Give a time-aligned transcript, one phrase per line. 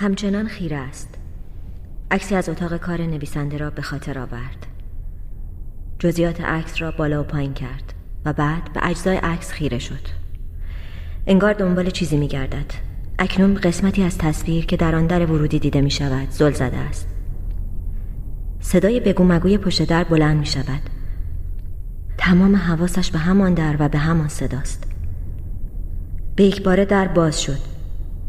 [0.00, 1.08] همچنان خیره است.
[2.10, 4.66] عکسی از اتاق کار نویسنده را به خاطر آورد.
[5.98, 10.08] جزیات عکس را بالا و پایین کرد و بعد به اجزای عکس خیره شد.
[11.26, 12.72] انگار دنبال چیزی می گردد
[13.18, 17.08] اکنون قسمتی از تصویر که در آن در ورودی دیده می شود زل زده است.
[18.60, 20.82] صدای بگو مگوی پشت در بلند می شود
[22.18, 24.84] تمام حواسش به همان در و به همان صداست.
[26.36, 27.67] به یک باره در باز شد.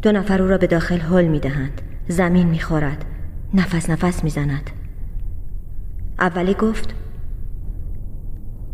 [0.02, 3.04] دو نفر او را به داخل حل می دهند زمین می خورد
[3.54, 4.70] نفس نفس می زند
[6.18, 6.94] اولی گفت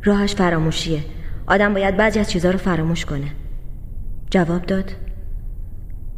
[0.05, 1.05] راهش فراموشیه.
[1.47, 3.29] آدم باید بعضی از چیزها رو فراموش کنه.
[4.31, 4.93] جواب داد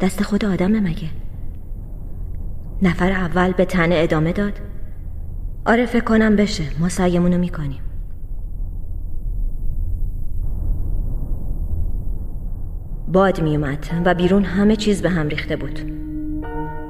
[0.00, 1.08] دست خود آدمه مگه.
[2.82, 4.60] نفر اول به تنه ادامه داد
[5.66, 6.64] آره فکر کنم بشه.
[6.80, 7.80] ما سعیمونو می‌کنیم.
[13.12, 15.80] باد میومد و بیرون همه چیز به هم ریخته بود.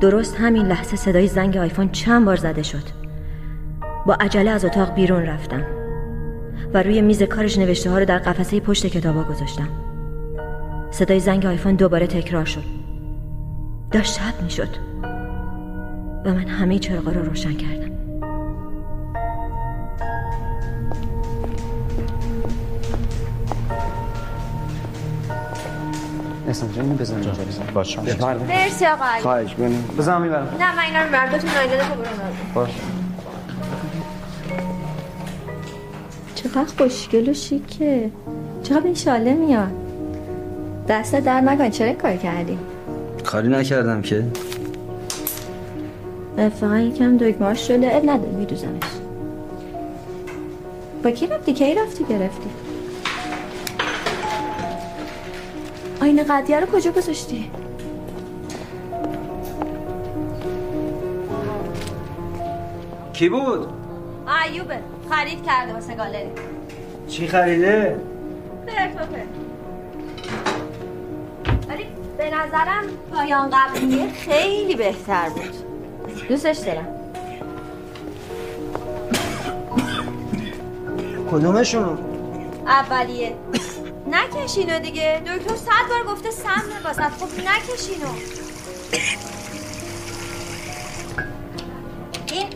[0.01, 2.83] درست همین لحظه صدای زنگ آیفون چند بار زده شد.
[4.07, 5.63] با عجله از اتاق بیرون رفتم
[6.75, 9.69] و روی میز کارش نوشته ها رو در قفسه پشت کتابا گذاشتم.
[10.91, 12.65] صدای زنگ آیفون دوباره تکرار شد.
[13.91, 14.69] داشت شب می‌شد
[16.25, 17.98] و من همه چراغا رو روشن کردم.
[26.49, 27.33] اسم جان بزن اینجا
[27.75, 28.01] باشه.
[28.01, 30.57] مرسی آقا علی خواهش کنیم بزن می‌برم.
[30.61, 32.07] نه من اینا رو تا نایلده تو برو
[32.55, 32.71] باش
[36.35, 38.11] چقدر خوشگل و شیکه.
[38.63, 39.71] چقدر این شاله میاد.
[40.89, 42.59] دست در نکن چرا این کار کردی؟
[43.25, 44.25] کاری نکردم که.
[46.39, 47.97] اتفاقا یکم دکمهاش شده.
[47.97, 48.83] اب نداره میدوزمش.
[51.05, 52.51] با کی رفتی؟ کی رفتی؟ گرفتی؟
[56.09, 57.51] آینه قدیه رو کجا گذاشتی؟
[63.13, 63.69] کی بود؟
[64.45, 64.79] ایوبه
[65.11, 66.31] خرید کرده واسه گالری.
[67.09, 68.01] چی خریده؟
[68.67, 69.23] پرتوپه
[71.69, 71.87] ولی
[72.19, 75.55] به نظرم پایان قبلیه خیلی بهتر بود.
[76.29, 76.87] دوستش دارم.
[81.31, 81.97] کدومشونو
[82.67, 83.35] اولیه.
[84.11, 85.23] نکشینو دیگه.
[85.27, 87.03] دکتر صد بار گفته سمه واسه.
[87.03, 88.09] خب نکشینو.
[92.33, 92.47] این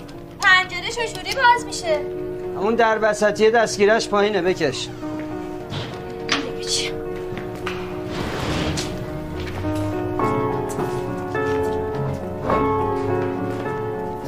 [0.40, 2.00] پنجره چجوری باز میشه؟
[2.56, 4.88] اون در وسطی دستگیرش پایینه بکش.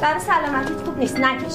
[0.01, 1.19] برای سلامتیت خوب نیست.
[1.19, 1.53] نکش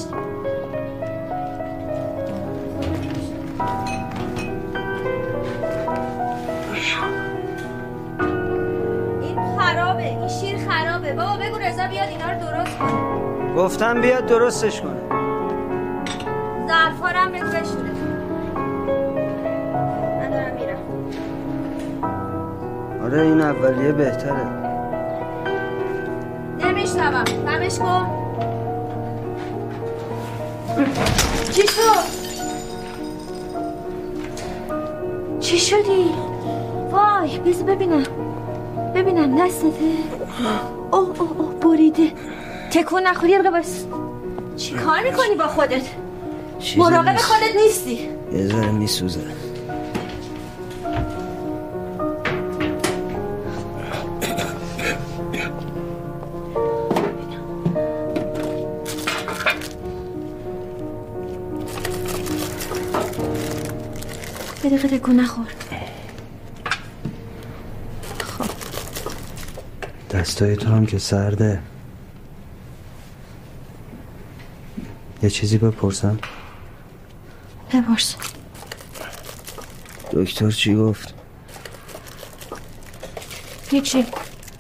[13.61, 15.01] گفتم بیاد درستش کنه.
[16.69, 17.93] ظرفا رو بشوره
[20.19, 20.79] من دارم میرم.
[23.05, 24.47] آره این اولیه بهتره.
[26.59, 27.25] نمیشنوم.
[27.25, 28.07] دمش کن.
[31.53, 32.05] چی شد؟
[35.41, 36.15] چی شدی؟
[36.91, 38.05] وای بذار ببینم.
[38.95, 39.69] ببینم دستته.
[40.93, 42.13] اوه اوه اوه بریده.
[42.71, 43.85] تکون نخوری یه بس.
[44.57, 45.83] چی کار می‌کنی با خودت؟
[46.77, 47.17] مراقب.
[47.17, 48.09] خودت نیستی.
[48.33, 49.21] یه ذره میسوزه
[64.65, 65.47] یه دقیقه تکون نخور.
[70.11, 71.59] دستای تو هم که سرده.
[75.23, 76.19] یه چیزی بپرسم؟
[77.73, 78.17] بپرس.
[80.13, 81.15] دکتر چی گفت؟
[83.71, 84.07] هیچی.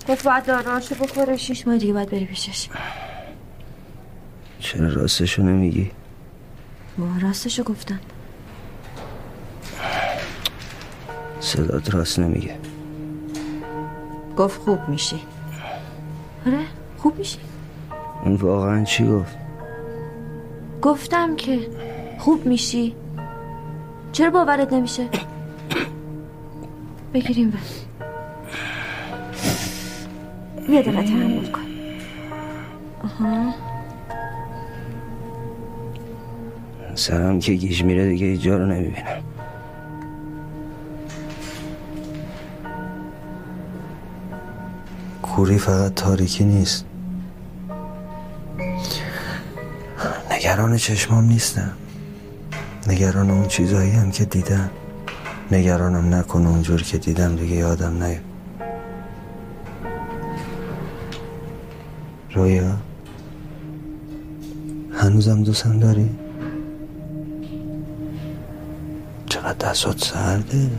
[0.08, 1.36] گفت باید داراشو بخوره.
[1.36, 2.68] شیش ماه دیگه باید بری پیشش.
[4.58, 5.90] چرا راستشو نمیگی؟
[6.98, 8.00] با راستشو گفتن
[11.40, 12.58] صدات راست نمیگه.
[14.36, 15.20] گفت خوب میشی.
[16.46, 16.66] آره
[16.98, 17.38] خوب میشی.
[18.24, 19.39] اون واقعا چی گفت؟
[20.82, 21.58] گفتم که
[22.18, 22.94] خوب میشی.
[24.12, 25.08] چرا باورت نمیشه؟
[27.14, 27.84] بگیریم بس.
[30.68, 31.60] یه دقیقه تحمل کن.
[33.04, 33.54] آها.
[36.94, 39.22] سرم که گیج میره دیگه؟ هیچ جا رو نمی‌بینم.
[45.22, 46.89] کوری فقط تاریکی نیست.
[50.60, 51.72] نگران چشمام نیستم.
[52.86, 54.70] نگران اون چیزایی هم که دیدم.
[55.52, 58.20] نگرانم نکنه اونجور که دیدم دیگه یادم نیاد.
[62.32, 62.76] رویا
[64.92, 66.10] هنوزم دوستم داری؟
[69.26, 70.70] چقدر دستات سرده؟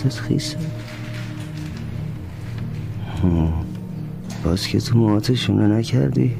[0.00, 0.56] صورتت خیسه.
[4.44, 6.36] باز که تو مواتشونه نکردی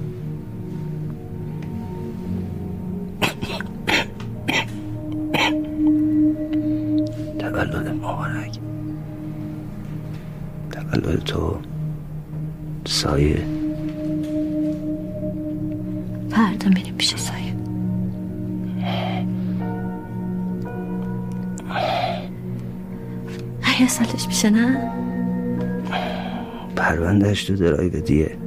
[27.50, 28.38] تو درایو دیه.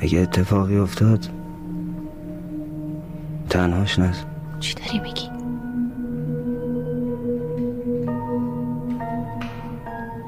[0.00, 1.28] اگه اتفاقی افتاد
[3.50, 4.16] تنهاش نز.
[4.60, 5.30] چی داری میگی؟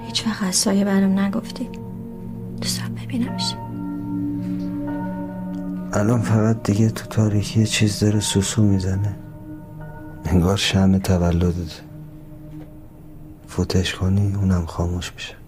[0.06, 1.68] هیچ وقت از سایه برام نگفتی.
[2.60, 3.54] دوستم ببینمش.
[5.92, 9.16] الان فقط دیگه تو تاریکی چیز داره سوسو می‌زنه.
[10.24, 11.80] انگار شم تولدت.
[13.46, 15.39] فوتش کنی اونم خاموش میشه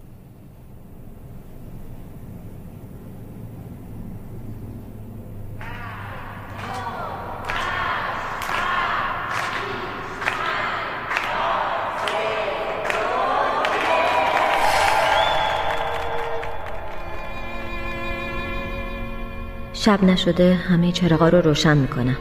[19.85, 22.17] شب نشده همه چراغا رو روشن می‌کنم.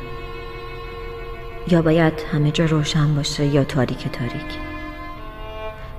[1.67, 4.57] یا باید همه جا روشن باشه یا تاریک تاریک.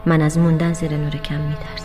[0.06, 1.81] من از موندن زیر نور کم میترسم.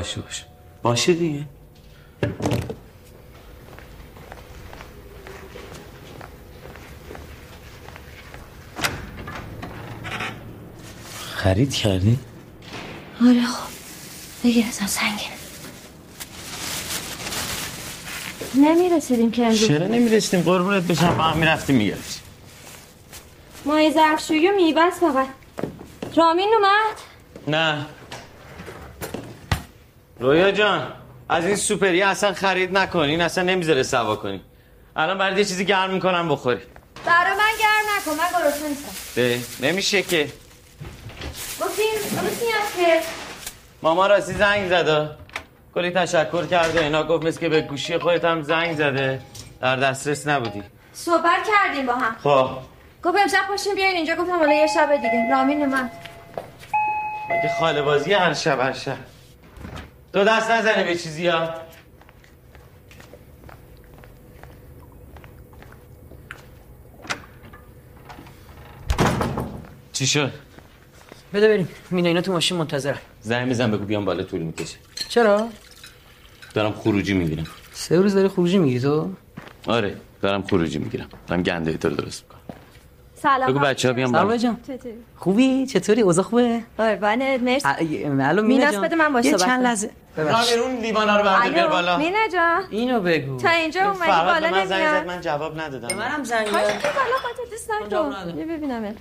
[0.00, 0.44] باشه باشه.
[0.82, 1.44] باشه دیگه.
[11.34, 12.18] خرید کردی؟
[13.22, 13.70] آره خب.
[14.44, 15.30] بگیر ازم سنگینه
[18.54, 19.68] نمی‌رسیدیم که امروز.
[19.68, 22.22] چرا نمی‌رسیم قربونت بشم با هم می‌رفتیم می‌گرفتیم.
[23.64, 25.28] مای ظرفشویی و میوه است فقط.
[26.16, 26.96] رامین اومد؟
[27.48, 27.86] نه.
[30.20, 30.92] رویا جان
[31.28, 34.40] از این سوپری اصلا خرید نکن این اصلا نمی‌ذاره سوا کنی.
[34.96, 36.60] الان برات یه چیزی گرم می‌کنم بخوری.
[37.06, 38.92] برا من گرم نکن من گرسنه نیستم.
[39.16, 40.28] ده نمیشه که.
[41.68, 43.00] نیست که.
[43.82, 45.10] ماما راستی زنگ زده.
[45.74, 49.20] کلی تشکر کرده اینا گفت مثل که به گوشی خودت هم زنگ زده.
[49.60, 50.62] در دسترس نبودی.
[50.92, 52.16] صحبت کردیم با هم.
[52.24, 52.50] خب.
[53.04, 55.30] گفت امشب پاشیم بیاین اینجا گفتم حالا یه شب دیگه.
[55.30, 55.90] رامین اومد.
[57.30, 58.96] مگه خاله بازی هر شب هر شب.
[60.12, 61.54] دو دست نزنه به چیزی ها.
[69.92, 70.32] چی شد؟
[71.34, 71.68] بده بریم.
[71.90, 74.76] مینا اینا تو ماشین منتظر زنگ میزن بگو بیام بالا طول می‌کشه.
[75.08, 75.48] چرا؟
[76.54, 77.46] دارم خروجی می‌گیرم.
[77.72, 79.10] سه روز داری خروجی می‌گیری تو؟
[79.66, 81.08] آره دارم خروجی می‌گیرم.
[81.26, 82.40] دارم گنده تو رو درست می‌کنم.
[83.14, 83.50] سلام.
[83.50, 84.36] بگو بچه ها بیام سلام بالا.
[84.36, 84.60] جان.
[84.66, 87.42] چطوری؟ خوبی؟ چطوری؟ اوضاع خوبه؟ قربانت.
[87.42, 88.04] مرسی.
[88.04, 88.82] الو مینا جان.
[88.82, 89.62] بده من باش یه چند.
[89.62, 89.90] لحظه.
[90.16, 91.98] رامین اون لیوانا رو بردار بیار بالا.
[91.98, 92.62] مینا جان.
[92.70, 93.36] اینو بگو.
[93.36, 95.06] تا اینجا اومدی بالا به من زنگ زد نمیاد.
[95.06, 95.88] من جواب ندادم.
[95.88, 96.52] به منم زنگ زد.
[96.52, 96.66] بالا
[97.22, 98.38] خاطر دوست جواب نکن.
[98.38, 98.94] یه ببینم.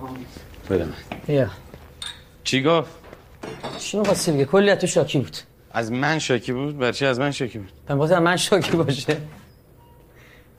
[0.00, 0.26] قربون
[0.70, 0.94] بده من.
[1.26, 1.46] بیا.
[2.44, 2.90] چی گفت؟
[3.78, 5.36] چی می‌خواستی بگه کلی تو شاکی بود.
[5.72, 9.16] از من شاکی بود؟ برای چی از من شاکی بود؟ من گفتم من شاکی باشه.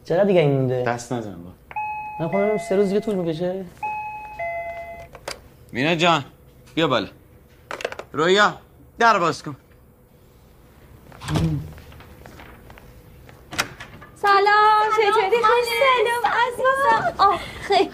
[0.05, 1.49] چقدر دیگه این مونده؟ دست نزن با.
[2.19, 3.65] من خودم سه روز دیگه طول می‌کشه.
[5.71, 6.23] مینا جان.
[6.75, 7.07] بیا بالا.
[8.13, 8.57] رویا
[8.99, 9.55] در باز کن.
[14.15, 17.13] سلام چطوری؟ خوش سلام عزیزم.
[17.17, 17.91] آه خیلی.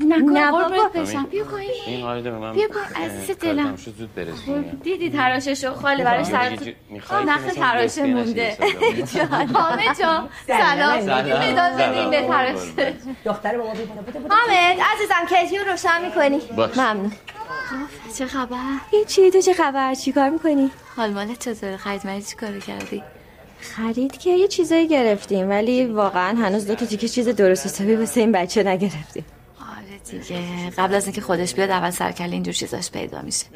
[0.00, 0.88] خوبی نه بابا.
[0.94, 1.70] بشم بیا پایین.
[1.86, 3.76] این قاعده به من بیا پایین، عزیز دلم.
[3.76, 6.58] شو زود دیدی تراششو خاله براش سر
[7.26, 8.56] نخ تراشه مونده.
[9.54, 10.98] حامد جان سلام.
[10.98, 12.28] مداد بدین به.
[12.28, 13.70] تراشه دختر بابا.
[14.30, 16.40] حامد عزیزم کیتی رو روشن می‌کنی.
[16.76, 17.12] ممنون.
[18.18, 18.56] چه خبر؟
[18.90, 22.58] این چی؟ تو چه خبر؟ چی کار می‌کنی؟ حال مالت چطوره خرید مری چی کارو
[22.60, 23.02] کردی؟
[23.60, 28.20] خرید که یه چیزایی گرفتیم ولی واقعا هنوز دو تا تیکه چیز درست حسابی واسه
[28.20, 29.24] این بچه نگرفتیم.
[30.04, 30.70] دیگه.
[30.78, 33.46] قبل از اینکه خودش بیاد اول سرکله اینجور چیزاش پیدا میشه.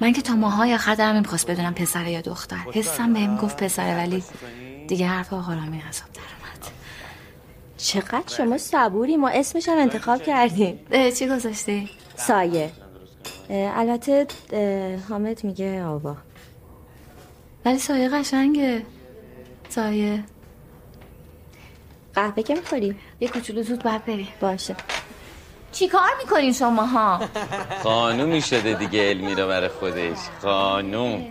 [0.00, 2.56] من که تا ماهای آخر دارم نمی‌خواست بدونم پسره یا دختر.
[2.74, 4.24] حسم بهم گفت پسره ولی
[4.88, 6.72] دیگه حرف آقا رامی از آب در اومد
[7.76, 10.78] چقدر شما صبوری؟ ما اسمش هم انتخاب کردیم.
[11.18, 12.70] چی گذاشتی؟ سایه.
[13.50, 14.26] البته
[15.08, 16.16] حامد میگه آوا.
[17.64, 18.82] ولی سایه قشنگه.
[19.68, 20.24] سایه.
[22.14, 24.76] قهوه که می‌خوری؟ یه کوچولو زود باید بری باشه.
[25.72, 27.20] چی کار می‌کنین شما ها
[27.84, 30.18] خانومی شده دیگه المیرا برای خودش.
[30.42, 31.26] خانوم.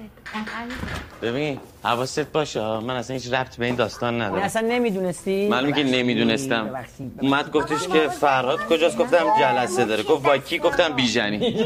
[1.21, 2.61] ببین حواست باشه.
[2.61, 6.69] من اصلا هیچ ربط به این داستان من ندارم اصلا نمی‌دونستی؟ معلومه که نمی‌دونستم.
[7.21, 10.03] اومد گفتش که فرهاد کجاست؟ گفتم جلسه داره.
[10.03, 11.65] گفت با کی؟ گفتم بیژنی.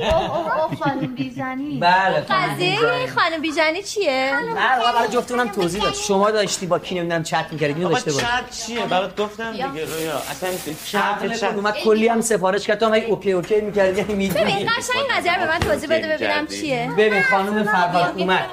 [0.80, 5.94] خانم بیزنی بله قضیه این خانم بیژنی چیه؟ نه برای جفتونم توضیح داد.
[5.94, 9.66] شما داشتی با کی نمی‌دونم چت می‌کردی اینو داشته باش چت چیه؟ برات گفتم دیگه
[9.66, 10.18] رویا.
[10.32, 10.50] اصلا
[10.86, 12.80] چت چت اومد کلی هم سفارش کرد.
[12.80, 14.44] تو OK OK می‌کردی یعنی می‌دونی.
[14.44, 16.48] ببین قشنگ قضیه به من توضیح بده ببینم.
[16.48, 16.92] چیه.
[16.98, 18.46] ببین خانم فرهاد اومد.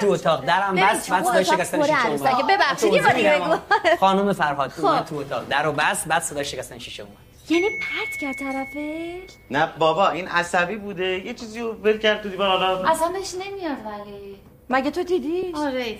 [0.00, 0.44] دو اتاق.
[0.44, 2.06] درم بست تو بست صدای شکستن شیشه.
[2.06, 2.46] اومد.
[2.48, 3.58] ببخشید، یه بار.
[4.00, 5.48] خانم فرهاد اومد تو اتاق.
[5.48, 7.16] درو بست بست صدای شکستن شیشه اومد.
[7.48, 11.26] یعنی پرت کرد طرفش؟ نه بابا این عصبی بوده.
[11.26, 14.36] یه چیزی رو ول کرد تو دیوار حالا اصلا بهش نمیاد ولی.
[14.70, 15.98] مگه تو دیدی؟ آره.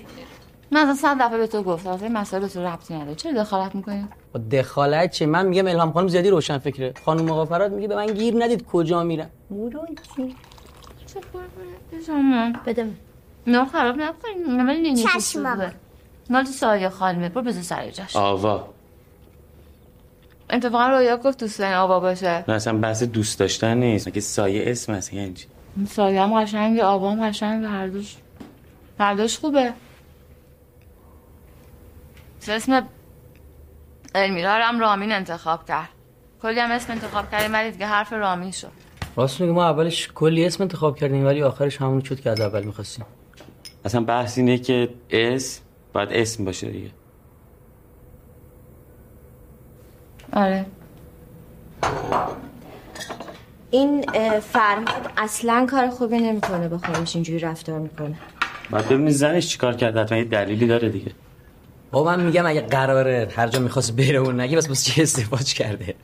[0.71, 1.89] من اصلا صد دفعه به تو گفتم.
[1.89, 3.15] اصلا این مسائل به تو ربطی نداره.
[3.15, 6.93] چرا دخالت می‌کنی؟ با دخالت چه؟ من میگم الهام خانم زیادی روشن فکره.
[7.05, 9.29] خانم آقا فرهاد میگه به من گیر ندید کجا میرم.
[12.07, 12.87] شما بده.
[13.47, 15.71] نه خراب نکنین ولی نینی چشم.
[16.29, 17.29] مال تو سایه خانمه.
[17.29, 18.15] برو بزن سر جاش.
[18.15, 18.67] آوا.
[20.49, 22.43] اتفاقا رویا گفت دوست دارین آوا باشه.
[22.47, 24.07] نه اصلا بحث دوست داشتن نیست.
[24.07, 25.47] مگه سایه اسم هست؟ یعنی چی؟
[25.87, 28.15] سایه هم قشنگه آوا هم قشنگه هر دوش
[28.99, 29.73] هر دوش خوبه.
[32.47, 32.87] اسم
[34.15, 35.89] المیرا هم رامین انتخاب کرد.
[36.41, 38.71] کلی هم اسم انتخاب کردیم ولی دیگه حرف رامین شد.
[39.15, 42.63] راست میگه ما اولش کلی اسم انتخاب کردیم ولی آخرش همون شد که از اول
[42.63, 43.05] می‌خواستیم.
[43.85, 45.61] اصلا بحث اینه که اسم
[45.93, 46.89] باید اسم باشه دیگه.
[50.33, 50.65] آره.
[53.71, 54.01] این
[54.39, 58.15] فرهاد اصلا کار خوبی نمی‌کنه با خودش اینجوری رفتار می‌کنه.
[58.71, 61.11] باید ببینی زنش چیکار کرده حتما یه دلیلی داره دیگه.
[61.91, 65.53] با من میگم اگه قراره هر جا می‌خواست بره و نگه بس بس چه ازدواج
[65.53, 65.95] کرده؟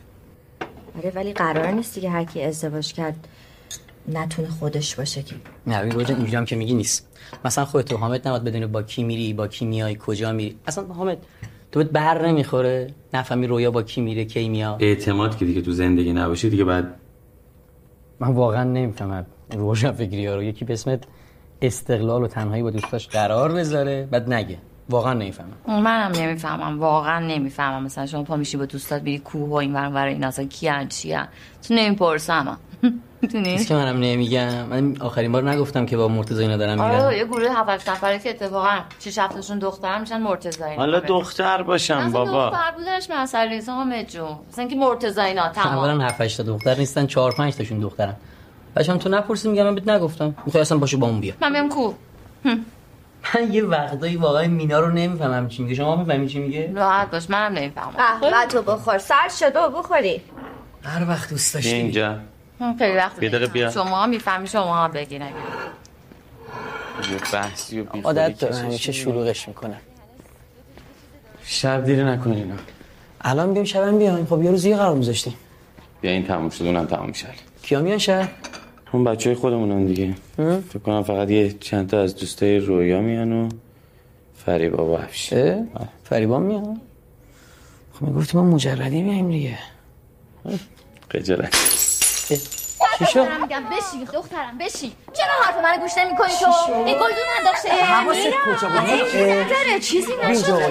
[0.97, 3.27] آره ولی قرار نیست دیگه هر کی ازدواج کرد.
[4.07, 5.35] نتونه خودش باشه که.
[5.67, 7.07] نه این روزا اینجوری هم که میگی نیست.
[7.45, 10.55] مثلا خودت تو حامد نباید بدونی با کی میری با کی میای کجا میری.
[10.67, 11.17] اصلا حامد
[11.71, 14.83] تو بهت بر نمی‌خوره نفهمی رویا با کی میره کی میاد.
[14.83, 16.95] اعتماد که دیگه تو زندگی نباشه دیگه بعد
[18.19, 19.25] من واقعا نمی‌فهمم.
[19.53, 20.43] روشن فکری ها رو.
[20.43, 21.03] یکی به اسمت
[21.61, 24.57] استقلال و تنهایی با دوستاش قرار بذاره بعد نگه.
[24.89, 25.53] واقعا نمی‌فهمم.
[25.67, 26.79] منم نمی‌فهمم.
[26.79, 27.83] واقعا نمی‌فهمم.
[27.83, 30.87] مثلا شما پا میشی با دوستات میری کوه و این ور ور این اصلا کیان
[30.87, 31.27] چیان؟
[31.67, 32.57] تو نمی‌پرسم.
[33.21, 34.65] می‌دونی؟ چیزی که منم نمیگم.
[34.65, 38.19] من آخرین بار نگفتم که با مرتضی اینا دارم آره میرم یه گروه هفت نفره
[38.19, 42.49] که اتفاقا شش هفتهشون دختر میشن مرتضی حالا دختر باشم اصلا بابا.
[42.49, 43.69] دختر بودنش مسئله نیست.
[43.69, 45.77] آقا جون مثلا که مرتضی اینا تمام.
[45.77, 48.15] اولا 7 8 تا دختر نیستن 4 5 تاشون دخترن.
[48.75, 50.35] بچه‌م تو نپرسی میگم من بهت نگفتم.
[50.45, 51.93] می‌خوای اصلا باشه با اون بیا من بیام کو.
[53.35, 55.75] من یه وقتایی واقعا مینا رو نمی‌فهمم چی میگه.
[55.75, 57.91] شما می‌فهمی چی میگه؟ راحت باش منم نمی‌فهمم.
[57.91, 58.97] قهوه تو بخور.
[58.97, 60.21] سر شده و بخوری.
[60.83, 61.75] هر وقت دوست داشتی.
[61.75, 62.15] اینجا.
[62.59, 63.71] من خیلی وقت بیا دقیقه بیا.
[63.71, 65.33] شما می‌فهمی شما هم بگی نگی
[67.11, 68.91] یه بحثی و بیخودی عادت داره همیشه.
[68.91, 69.77] شلوغش می‌کنه.
[71.45, 72.55] شب دیره نکن اینا.
[73.21, 74.25] الان بیام شبم بیایم.
[74.25, 75.33] خب یه روز یه قرار میذاشتیم.
[76.01, 77.27] بیا این تموم شد اونم تموم شد.
[77.63, 78.31] کیا میان شهر
[78.91, 80.15] اون بچه های خودمونن دیگه.
[80.69, 83.49] فکر کنم فقط یه چند تا از دوستای رویا میان و
[84.45, 86.81] فریبا و افشین اه؟ فریبان میان؟
[87.93, 89.57] خب می‌گفتی ما مجردی بیایم دیگه.
[91.09, 91.55] خجالت.
[92.35, 93.63] چی؟ شد؟ دارم میگم.
[93.63, 94.91] بشین دخترم بشین.
[95.13, 100.67] چرا حرف منو گوش نمی‌کنی تو؟ این گلدون نداشته حواست کجا بود؟ داره چیزی نشده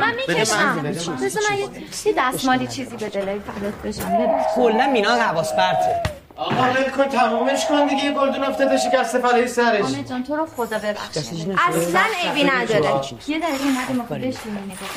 [0.00, 0.82] من می‌کشم
[1.22, 1.68] بذار من یه-
[2.04, 6.02] یه دستمالی چیزی به دلای فدات بشم کلا مینا حواس پرته.
[6.36, 8.04] آقا ول کن تمومش کن دیگه.
[8.04, 9.80] یه گلدون افتاده شکسته فلای سرش.
[9.80, 13.00] حامد جان تو رو خدا ببخش اصلا عیبی نداره.
[13.28, 14.88] یه دقیقه اومدیم آخه بشینی نگاه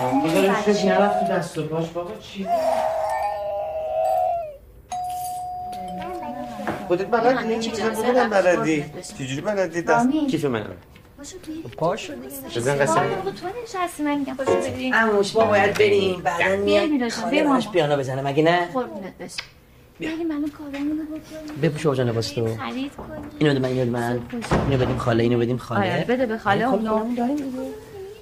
[0.00, 1.84] کن من بذارش نرفت تو دست و پاش.
[1.88, 2.46] بابا چی؟
[6.88, 8.84] خودت بلدی؟ این چیزا بودم بلدی؟
[9.18, 10.64] چجوری بلدی؟ دست کیف من
[11.76, 12.12] پاشو
[12.56, 12.94] بزن قسم.
[13.24, 14.34] تو نشستی من میگم.
[14.34, 16.20] پاشو بریم اموش ما باید بریم.
[16.20, 16.86] بعدا بیا
[17.30, 17.70] بیا میاد.
[17.72, 19.34] پیانو بزنه مگه نه؟ قربونت بشم
[20.00, 22.56] الان کارامونو بکنیم بپوش آقا جان لباس تو.
[22.56, 22.92] خرید
[23.38, 24.20] اینو بده من اینو بده من
[24.70, 27.04] اینو بدیم خاله اینو بدیم آره خاله بده به خاله اونو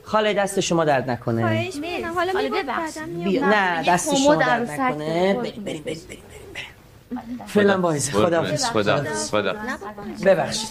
[0.03, 1.43] خاله دست شما درد نکنه.
[1.43, 2.15] خواهش می‌کنم.
[2.15, 2.99] حالا ببخش.
[2.99, 3.25] بعدم بیا.
[3.25, 5.35] میام نه دست شما درد نکنه.
[5.35, 6.01] بریم بریم بریم.
[7.47, 9.55] فعلا باعث خدا خدا خدا.
[10.25, 10.69] ببخشید.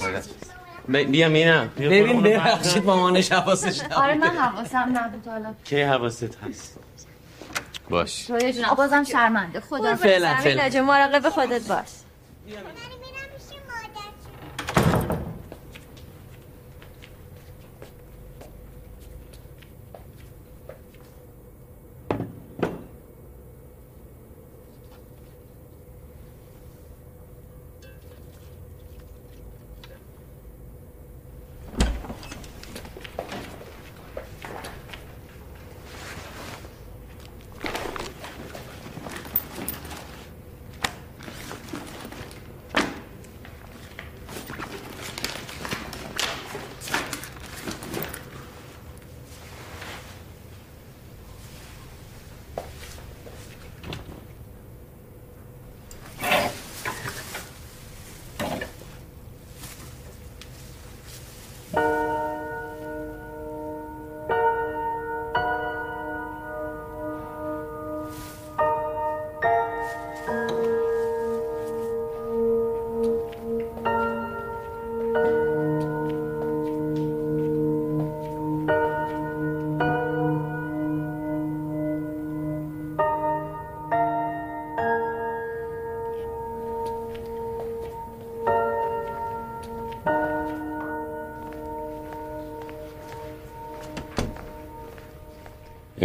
[0.88, 1.66] بیا مینا.
[1.66, 3.94] بیا ببین ببخشید مامانش حواسش نبود.
[3.94, 5.54] آره من حواسم نبود حالا.
[5.64, 6.80] کی حواست هست؟
[7.90, 8.28] باش.
[8.28, 9.60] جون بازم شرمنده.
[9.60, 10.84] خدا فعلا فعلا.
[10.84, 11.88] مراقب خودت باش.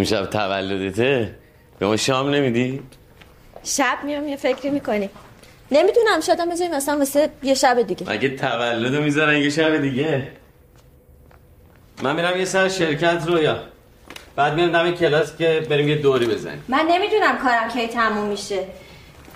[0.00, 1.34] امشب تولدته؟
[1.78, 2.82] به ما شام نمیدی؟
[3.64, 5.10] شب میام یه فکری می‌کنیم
[5.70, 8.10] نمی‌دونم شاید هم بذاریم مثلا واسه یه شب دیگه.
[8.10, 10.28] مگه تولدو می‌ذارن یه شب دیگه؟
[12.02, 13.62] من میرم یه سر شرکت رویا
[14.36, 16.64] بعد میرم دم کلاس که بریم یه دوری بزنیم.
[16.68, 18.64] من نمی‌دونم کارم کی تموم میشه.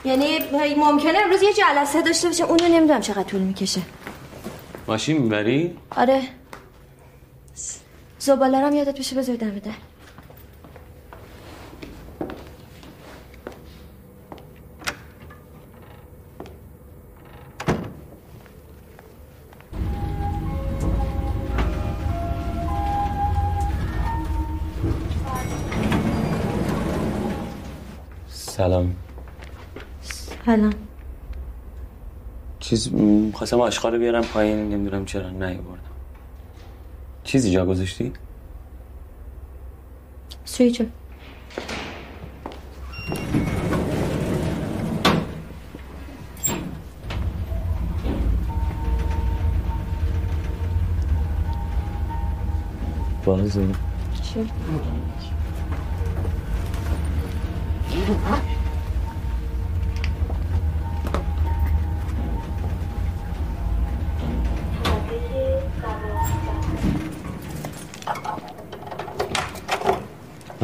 [0.05, 0.39] یعنی
[0.77, 3.81] ممکنه امروز یه جلسه داشته باشه اونو نمی‌دونم چقدر طول می‌کشه.
[4.87, 6.23] ماشین می‌بری؟ آره.
[8.19, 9.71] زباله هم یادت بشه بذار دم در.
[28.65, 28.97] سلام.
[30.47, 30.71] حالا
[32.61, 32.91] چیز
[33.35, 35.81] خواستم آشغال رو بیارم پایین نمی‌دونم چرا نیاوردم.
[37.25, 38.13] چیزی جا گذاشتی؟
[40.45, 40.85] سویچو
[53.25, 53.75] بازه الان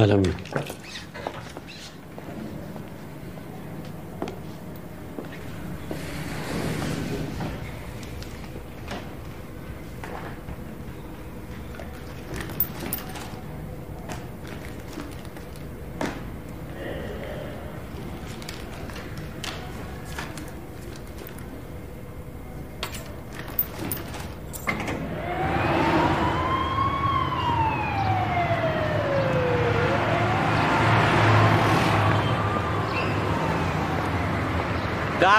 [0.01, 0.80] أهلا بك.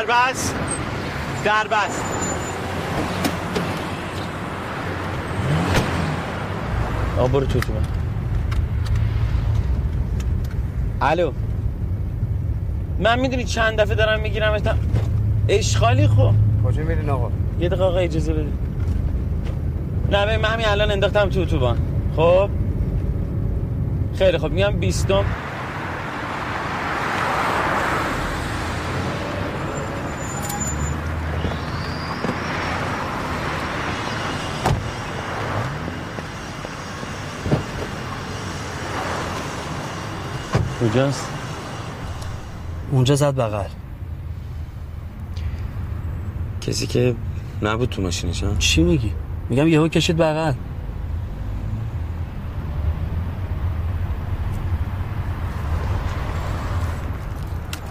[0.05, 0.53] بس
[1.45, 2.01] در بس
[7.17, 7.73] آقا برو تو تو.
[11.01, 11.31] الو.
[12.99, 14.61] من می‌دونی چند دفعه دارم می‌گیرم
[15.49, 16.31] اشغالی خب.
[16.65, 18.49] کجا میرین آقا؟ یه دقیقه آقا اجازه بده
[20.11, 21.77] نه ببین من همین الان انداختم تو اتوبان
[22.15, 22.49] خب؟
[24.15, 25.25] خیلی خب میام بیستم.
[40.91, 41.27] کجاست؟
[42.91, 43.69] اونجا زد بغل.
[46.61, 47.15] کسی که
[47.61, 49.13] نبود تو ماشینش ها؟ چی میگی؟
[49.49, 50.53] میگم یهو کشید بغل.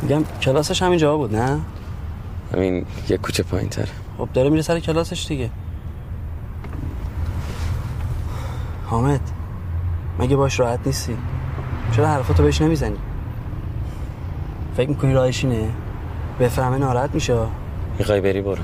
[0.03, 1.61] میگم کلاسش همین جا بود نه؟
[2.55, 5.51] همین یه کوچه پایین تره خب داره میره سر کلاسش دیگه.
[8.87, 9.21] حامد
[10.19, 11.17] مگه باش راحت نیستی؟
[11.92, 12.96] چرا حرفاتو بهش نمی‌زنی؟
[14.76, 15.70] فکر می‌کنی راهش اینه؟
[16.40, 17.38] بفهمه ناراحت میشه.
[17.98, 18.62] می‌خوای بری برو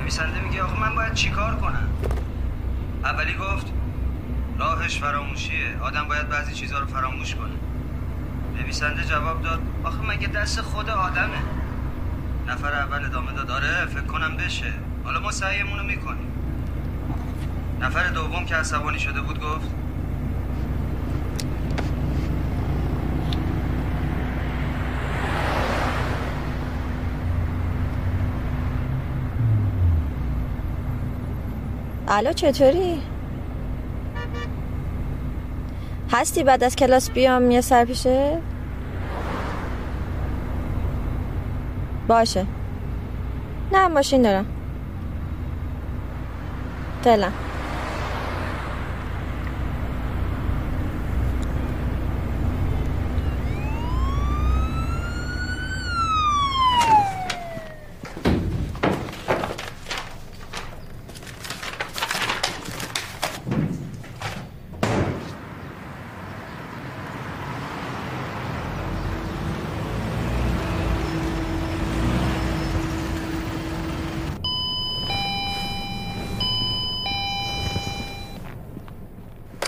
[0.00, 1.88] نویسنده میگه آخه من باید چیکار کنم
[3.04, 3.66] اولی گفت
[4.58, 7.54] راهش فراموشیه آدم باید بعضی چیزها رو فراموش کنه
[8.62, 11.38] نویسنده جواب داد آخه مگه دست خود آدمه
[12.48, 14.72] نفر اول ادامه داد آره فکر کنم بشه
[15.04, 16.32] حالا ما سعیمون رو می‌کنیم
[17.80, 19.70] نفر دوم که عصبانی شده بود گفت
[32.08, 33.02] الو چطوری؟
[36.12, 38.40] هستی بعد از کلاس بیام یه سر پیشه؟
[42.08, 42.46] باشه.
[43.72, 44.46] نه ماشین دارم.
[47.04, 47.30] فعلا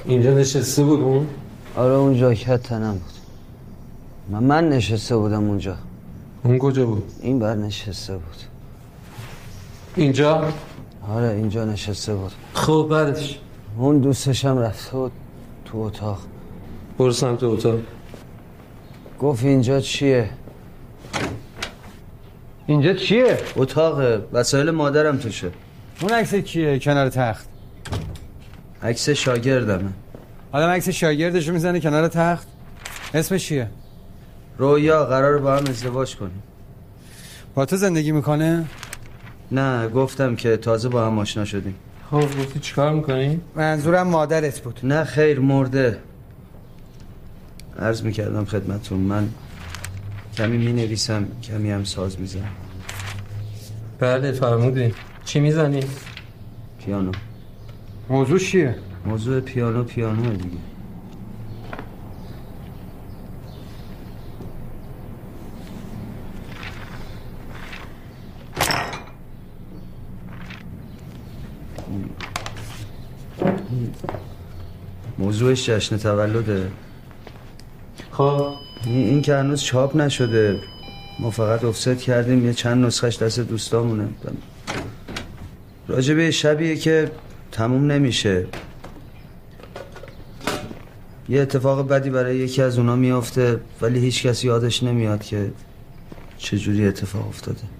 [0.08, 1.26] اینجا نشسته بود اون؟
[1.76, 3.12] آره اون جاکت تنم بود.
[4.30, 5.76] من, من نشسته بودم اونجا.
[6.44, 8.36] اون کجا بود؟ این بر نشسته بود.
[9.96, 10.52] اینجا؟
[11.08, 12.32] آره اینجا نشسته بود.
[12.54, 13.38] خب بعدش؟
[13.78, 15.12] اون دوستشم رفته بود
[15.64, 16.18] تو اتاق.
[16.98, 17.78] برو سمت اتاق.
[19.20, 20.30] گفت اینجا چیه؟
[22.66, 25.50] اینجا چیه؟ اتاقه وسایل مادرم توشه.
[26.02, 27.48] اون عکس کیه کنار تخت؟
[28.82, 29.92] عکس شاگردمه.
[30.56, 32.48] آدم عکس شاگردشو می‌زنه کنار تخت
[33.14, 33.68] اسمش چیه؟
[34.58, 36.42] رویا قرار با هم ازدواج کنیم
[37.54, 38.64] با تو زندگی می‌کنه؟
[39.52, 41.74] نه گفتم که تازه با هم آشنا شدیم
[42.10, 45.98] خب گفتی چیکار می‌کنی؟ منظورم مادرت بود نه خیر مرده
[47.78, 49.28] عرض می‌کردم خدمتون من
[50.36, 52.52] کمی می‌نویسم کمی هم ساز می‌زنم
[53.98, 55.80] بله فرمودی چی می‌زنی؟
[56.84, 57.12] پیانو
[58.08, 58.74] موضوع چیه؟
[59.06, 60.56] موضوع پیانو پیانو دیگه.
[75.18, 76.70] موضوعش جشن تولده.
[78.10, 78.54] خب.
[78.84, 80.60] این این که هنوز چاپ نشده.
[81.18, 84.08] ما فقط افست کردیم یه چند نسخش دست دوستامونه.
[85.88, 87.10] راجبه شبیه که
[87.52, 88.46] تموم نمیشه.
[91.28, 95.50] یه اتفاق بدی برای یکی از اونا میافته ولی هیچ کسی یادش نمیاد که
[96.38, 97.75] چجوری اتفاق افتاده.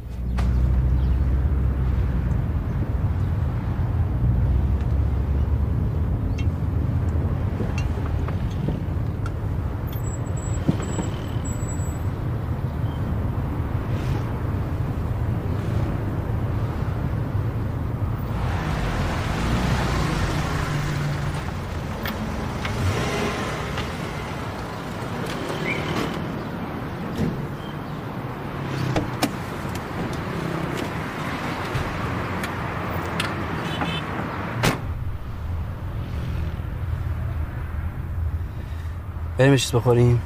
[39.57, 40.21] بریم چیز بخوریم؟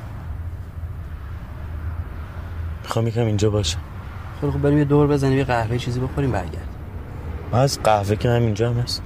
[2.83, 3.79] می‌خوام یکم اینجا باشم.
[4.41, 6.69] خیلی خب بریم یه دور بزنیم یه قهوه چیزی بخوریم برگرد
[7.53, 9.03] از قهوه که هم اینجا هم هست.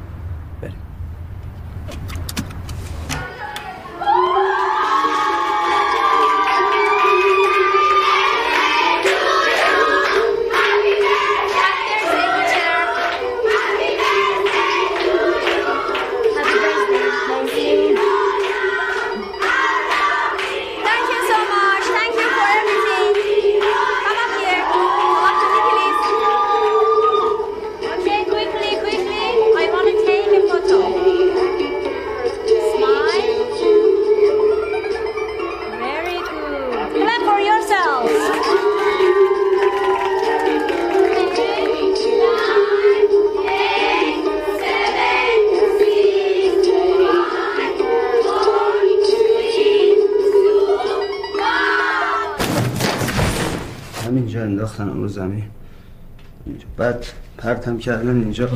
[56.76, 57.06] بعد
[57.38, 58.48] پرتم کردن اینجا.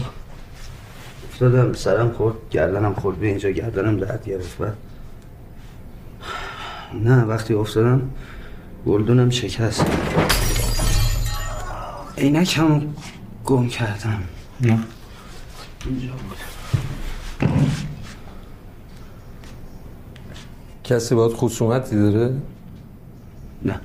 [1.30, 4.58] افتادم سرم خورد گردنم خورد به اینجا گردنم درد گرفت.
[4.58, 4.76] بعد
[6.94, 8.10] نه وقتی افتادم
[8.86, 9.86] گلدونم شکست.
[12.18, 12.82] عینکم
[13.44, 14.22] گم کردم.
[14.60, 14.78] نه.
[15.86, 16.38] اینجا بود
[20.84, 22.34] کسی باید خصومتی داره؟
[23.62, 23.80] نه.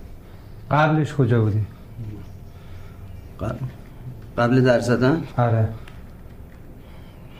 [0.71, 1.65] قبلش کجا بودی؟
[3.39, 3.55] قبل.
[4.37, 5.69] قبل در زدن؟ آره.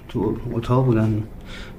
[0.10, 1.24] تو اتاق بودم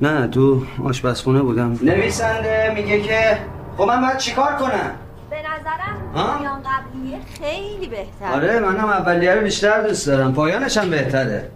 [0.02, 1.78] نه تو آشپزخونه بودم.
[1.82, 3.38] نویسنده میگه که
[3.76, 4.90] خب من باید چیکار کنم؟
[5.30, 10.34] به نظرم؟ پایان قبلیه خیلی بهتر آره منم اولیه رو بیشتر دوست دارم.
[10.34, 11.50] پایانش هم بهتره.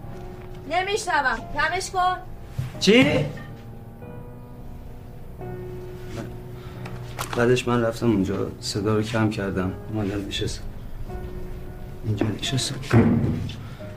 [0.70, 1.38] نمیشنوم.
[1.54, 2.16] کمش کن.
[2.80, 3.24] چی؟
[7.36, 8.34] بعدش من رفتم اونجا.
[8.60, 9.72] صدا رو کم کردم.
[9.94, 10.62] اومدم نشستم
[12.04, 13.20] اینجا نشستم.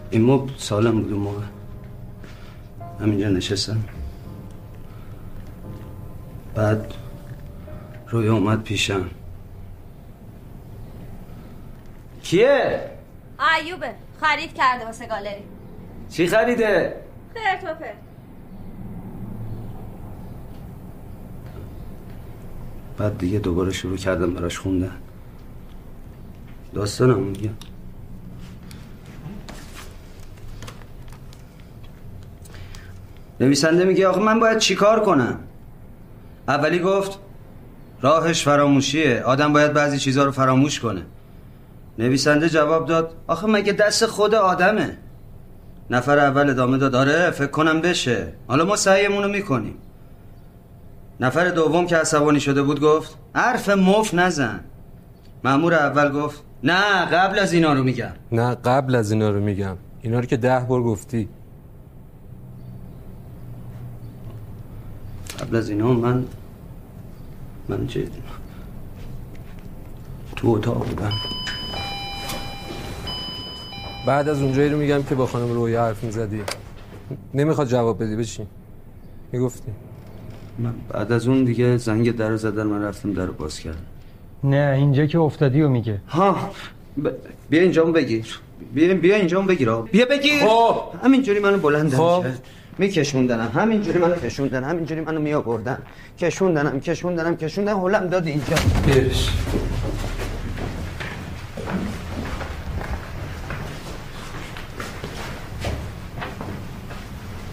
[0.10, 1.46] این مبل سالم بود اون موقع.
[3.02, 3.84] همینجا نشستم.
[6.56, 6.94] بعد
[8.10, 9.10] روی اومد پیشم.
[12.24, 12.92] کیه؟
[13.58, 15.44] ایوبه خرید کرده واسه گالری.
[16.10, 16.96] چی خریده؟
[17.34, 17.86] خیر تو پر
[22.98, 24.98] بعد دیگه دوباره شروع کردم براش خوندن.
[26.74, 27.71] داستانم میگم.
[33.42, 35.40] نویسنده میگه آخه من باید چیکار کنم؟
[36.48, 37.20] اولی گفت
[38.02, 39.22] راهش فراموشیه.
[39.26, 41.02] آدم باید بعضی چیزها رو فراموش کنه.
[42.00, 44.98] نویسنده جواب داد آخه مگه دست خود آدمه؟
[45.90, 48.34] نفر اول ادامه داد آره فکر کنم بشه.
[48.48, 49.76] حالا ما سعیمون رو می‌کنیم.
[51.20, 54.60] نفر دوم که عصبانی شده بود گفت حرف مف نزن.
[55.44, 58.12] مامور اول گفت نه قبل از اینا رو میگم.
[58.32, 59.78] نه قبل از اینا رو میگم.
[60.02, 61.30] اینا رو که ده بار گفتی.
[65.42, 66.26] قبل از اینا من
[67.70, 68.08] من چه
[70.36, 71.12] تو اتاق بودم.
[74.06, 76.42] بعد از اونجایی رو میگم که با خانم رویا حرف می‌زدی.
[77.34, 78.48] نمی‌خواد جواب بدی بشین
[79.32, 79.72] می‌گفتی.
[80.60, 83.78] من بعد از اون دیگه زنگ در زدن من رفتم در باز کردم.
[84.44, 86.02] نه اینجا که افتادی و میگه.
[86.08, 86.50] ها
[87.04, 87.10] ب...
[87.50, 88.40] بیا اینجا بگیر.
[88.74, 89.72] بیا بیا اینجا بگیر.
[89.76, 90.46] بیا بگیر.
[90.48, 90.76] خب.
[91.04, 92.24] همینجوری منو بلند خب.
[92.24, 92.44] کرد
[92.82, 93.52] میکشوندنم.
[93.56, 95.78] همینجوری منو کشوندن همینجوری منو می آوردن
[96.20, 98.56] کشوندنم کشوندنم کشوندن هولم داد اینجا.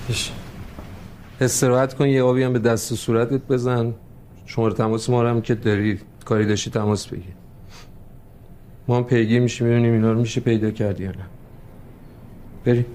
[0.09, 0.33] ایش.
[1.41, 3.95] استراحت کن یه آبی هم به دست و صورتت بزن.
[4.47, 7.35] شماره تماس ما رو هم که داری کاری داشتی تماس بگیر.
[8.88, 11.27] ما هم پیگیر میشیم ببینیم اینا رو میشه پیدا کردی یا نه.
[12.64, 12.87] بریم.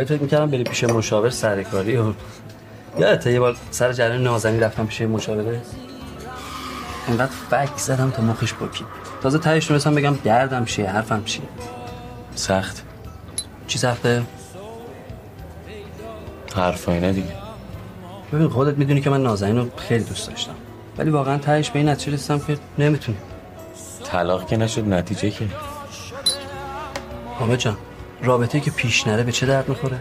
[0.00, 1.96] اوایل فکر می‌کردم بری پیش مشاور سرکاری.
[1.96, 2.12] و
[2.98, 5.60] یادته یه بار سر جریان نازنین رفتم پیش مشاوره؟
[7.08, 8.84] انقدر فک زدم تا مخش پکی
[9.22, 11.42] تازه تهش تونستم بگم دردم چیه حرفم چیه.
[12.34, 12.82] سخت.
[13.66, 14.22] چی سخته؟
[16.56, 17.32] حرفای نه دیگه.
[18.32, 20.54] ببین خودت می‌دونی که من نازنین رو خیلی دوست داشتم.
[20.98, 23.18] ولی واقعا تهش به این نتیجه رسیدم که نمی‌تونی.
[24.04, 25.44] طلاق که نشد نتیجه که؟
[27.38, 27.76] حامد جان.
[28.22, 29.98] رابطه که پیش نره به چه درد می‌خوره؟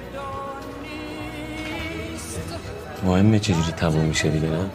[3.03, 4.69] مهمه چجوری تموم میشه دیگه نه؟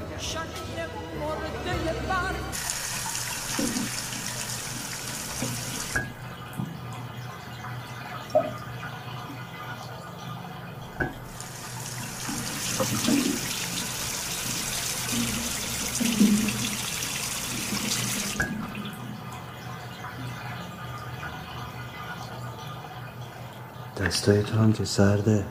[24.25, 25.45] دستای تو هم که سرده.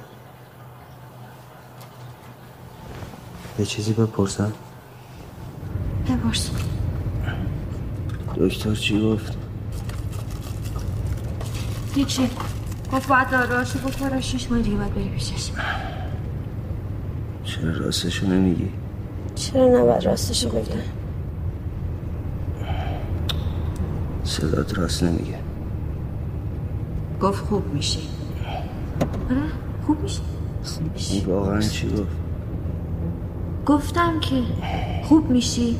[3.59, 4.53] یه چیزی بپرسم؟
[6.09, 6.51] بپرس
[8.35, 9.37] دکتر چی گفت؟
[11.95, 12.29] هیچی.
[12.93, 15.51] گفت باید داروهاشو بخوره شیش ماه دیگه باید بری پیشش.
[17.43, 18.69] چرا راستشو نمیگی؟
[19.35, 20.81] چرا نباید راستشو بگم
[24.23, 25.39] صدات راست نمیگه.
[27.21, 28.22] گفت خوب میشی
[29.33, 29.41] آره
[29.85, 30.21] خوب میشی
[30.63, 32.07] خوب میشی واقعا چی گفت؟
[33.65, 34.35] گفتم که
[35.03, 35.75] خوب میشی.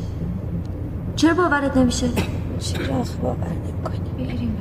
[1.16, 2.08] چرا باورت نمیشه؟
[2.60, 4.58] چرا آخه باور نمی‌کنی؟ بگیریم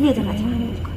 [0.00, 0.32] یه دقیقه.
[0.32, 0.90] تحمل کن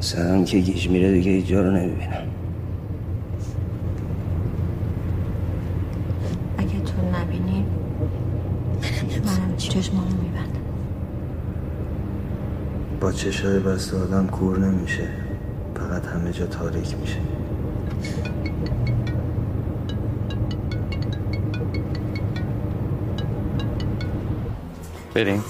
[0.00, 2.22] سرم که گیج میره دیگه هیچ جا رو نمی‌بینم
[6.58, 7.64] اگه تو نبینی
[9.26, 10.60] منم چشمامو میبندم
[13.00, 15.08] با چشای بسته آدم کور نمیشه.
[15.74, 17.18] فقط همه جا تاریک میشه.
[25.14, 25.44] بریم.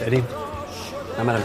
[0.00, 0.24] بریم.
[1.18, 1.42] من برم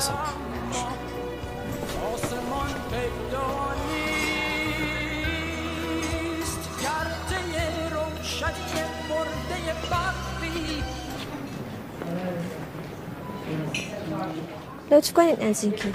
[15.02, 15.92] Deutsch können Helsinki.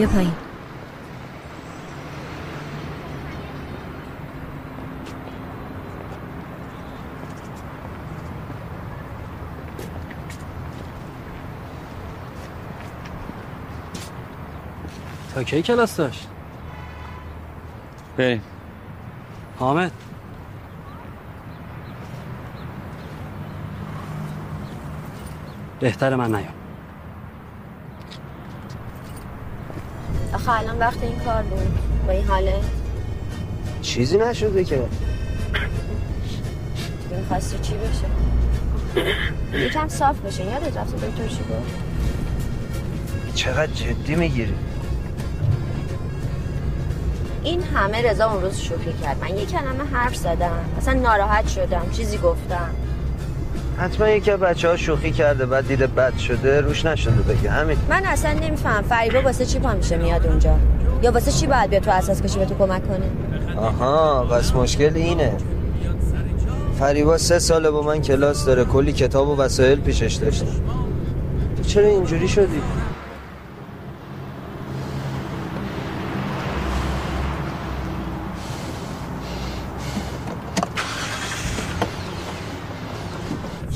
[0.00, 0.32] بیا پایین.
[15.34, 16.28] تا کی کلاس داشت؟
[18.16, 18.42] بریم
[19.58, 19.92] حامد.
[25.80, 26.59] بهتر من نیام.
[30.50, 31.78] الان وقت این کار بود.
[32.06, 32.54] با این حاله.
[33.82, 34.82] چیزی نشده که.
[37.18, 38.06] می‌خواستی چی بشه؟
[39.66, 40.44] یکم صاف بشه.
[40.44, 41.74] یادت رفته دکتر چی گفت؟
[43.34, 44.54] چقدر جدی می‌گیری؟
[47.42, 49.20] این همه رضا اون روز شوخی کرد.
[49.20, 50.64] من یه کلمه حرف زدم.
[50.78, 51.86] اصلا ناراحت شدم.
[51.92, 52.70] چیزی گفتم.
[53.80, 57.50] حتما یکی از بچه ها شوخی کرده بعد دیده بد شده روش نشده بگه.
[57.50, 57.76] همین.
[57.90, 60.56] من اصلا نمیفهم فریبا واسه چی پا میشه میاد اونجا؟
[61.02, 63.10] یا واسه چی باید بیاد تو اساس کشی به تو کمک کنه؟
[63.56, 65.32] آها پس مشکل اینه.
[66.78, 70.46] فریبا سه ساله با من کلاس داره کلی کتاب و وسایل پیشش داشته.
[71.56, 72.62] تو چرا اینجوری شدی؟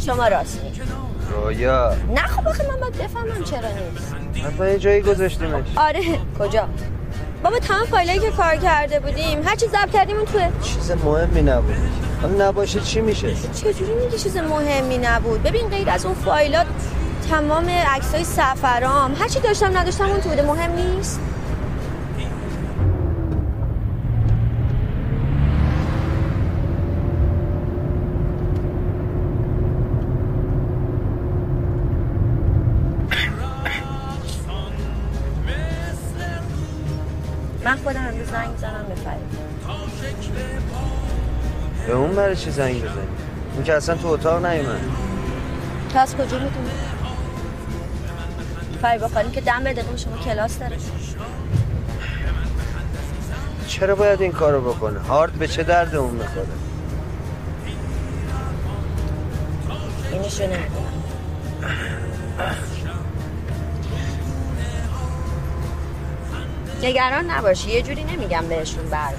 [0.07, 0.81] شما راست میگی.
[1.31, 4.15] رویا نه خب آخه من باید بفهمم چرا نیست.
[4.47, 5.65] حتما یه جایی گذاشتیمش.
[5.77, 6.01] آره
[6.39, 6.69] کجا؟
[7.43, 10.49] بابا تمام فایلایی که کار کرده بودیم هر چی ضبط کردیم اون توه.
[10.63, 11.75] چیز مهمی نبود.
[12.23, 16.67] حالا نباشه چی میشه؟ چجوری میگی چیز مهمی نبود؟ ببین غیر از اون فایلات
[17.31, 20.43] تمام عکسای سفرام هر چی داشتم نداشتم اون تو بوده.
[20.43, 21.21] مهم نیست؟
[42.35, 43.07] برای چی زنگ بزنی؟
[43.55, 44.81] اون که اصلا تو اتاق نیومد
[45.95, 46.71] از کجا می‌دونی
[48.83, 50.77] فریبا خانم که دم بده اون شما کلاس داره
[53.67, 56.47] چرا باید این کارو بکنه؟ هارد به چه درد اون می‌خوره؟
[60.13, 61.03] اینشو نمی‌دونم
[66.83, 69.13] نگران نباشی یه جوری نمیگم بهشون بر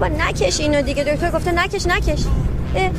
[0.00, 1.04] بابا نکش اینو دیگه.
[1.04, 2.24] دکتر گفته نکش نکش.
[2.76, 2.90] اه.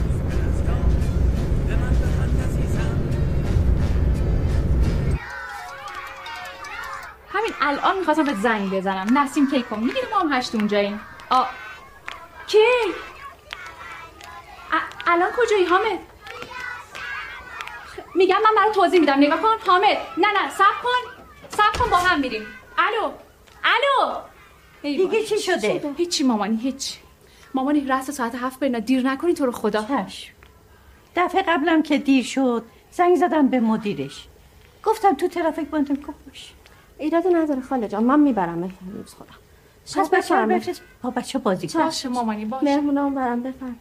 [7.33, 9.17] همین الان می‌خواستم به زنگ بزنم.
[9.17, 10.99] نسیم کیکو می‌گیری ما هم هشت اونجاییم.
[11.29, 11.43] آ.
[12.47, 12.57] کی؟
[15.07, 15.99] الان کجایی حامد؟
[18.15, 19.19] میگم من برای توضیح میدم.
[19.19, 19.97] نگاه کن حامد.
[20.17, 21.23] نه نه سب کن.
[21.49, 22.45] سب کن با هم میریم.
[22.77, 23.11] الو
[23.63, 24.30] الو.
[24.81, 26.97] دیگه چی شده؟ هیچی مامانی هیچ
[27.53, 29.87] مامانی رأس ساعت هفت برینا دیر نکنی تو رو خدا.
[31.15, 34.27] دفعه قبلم که دیر شد زنگ زدم به مدیرش.
[34.83, 36.53] گفتم تو ترافیک بانتون کن باش.
[36.99, 39.33] ایراد نداره خاله جان من می‌برم امروز خودم
[39.95, 40.35] پس بچه.
[40.45, 40.81] بفرست.
[41.01, 41.83] با بچه بازی کن.
[41.83, 43.75] باشه مامانی باشه مهمونام برم بفرم.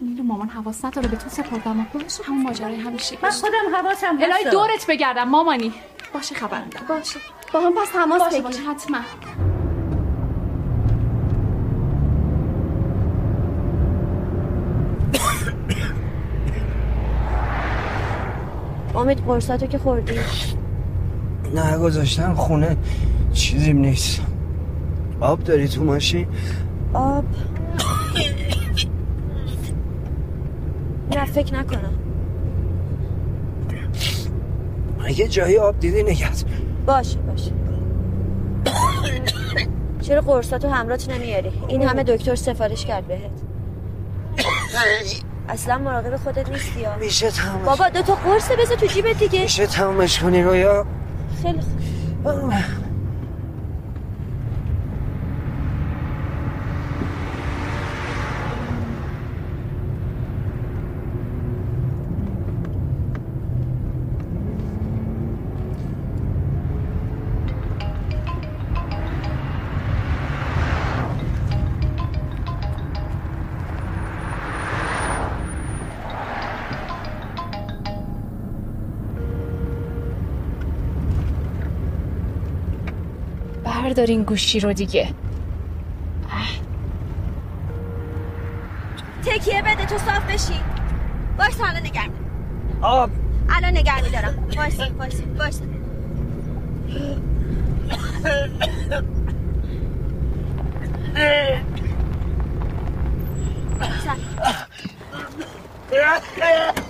[0.00, 1.86] میره مامان حواس نداره به تو سپردم.
[1.94, 4.50] باشه همون ماجرای همیشه من خودم حواسم الهی هست.
[4.50, 5.72] دورت بگردم مامانی.
[6.14, 6.80] باشه خبر میدم.
[6.88, 7.20] باشه.
[7.52, 8.42] با هم پس تماس بگیر.
[8.42, 8.98] باشه حتما.
[19.02, 20.14] امید قرصاتو که خوردی؟
[21.54, 22.76] نه گذاشتم خونه.
[23.32, 24.20] چیزیم نیست.
[25.20, 26.26] آب داری تو ماشین؟
[26.94, 27.24] آب.
[31.16, 31.92] نه فکر نکنم.
[35.04, 36.44] اگه جایی آب دیدی نگهت
[36.86, 37.52] باشه باشه.
[40.00, 43.30] چرا قرصاتو همراهت نمیاری؟ این همه دکتر سفارش کرد بهت.
[45.48, 49.42] اصلا مراقب خودت نیستی یا؟ میشه تمامش بابا دو تا قرص بذار تو جیبت دیگه.
[49.42, 50.86] میشه تمامش کنی رویا؟
[51.42, 52.52] خیلی خوب.
[83.92, 85.08] بردار این گوشی رو دیگه.
[89.26, 90.60] تکیه بده تو صاف بشی.
[91.38, 92.10] باش الان نگرم
[92.82, 93.10] آب
[93.48, 95.64] الان نگرمی دارم وایسا وایسا وایسا
[106.32, 106.81] آقا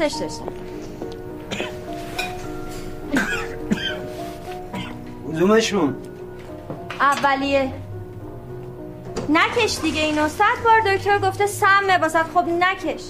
[0.00, 0.52] دوستش داشتم
[5.28, 5.96] کدومشون
[7.00, 7.72] اولیه
[9.28, 13.02] نکش دیگه اینو صد بار دکتر گفته سمه واسه خب نکش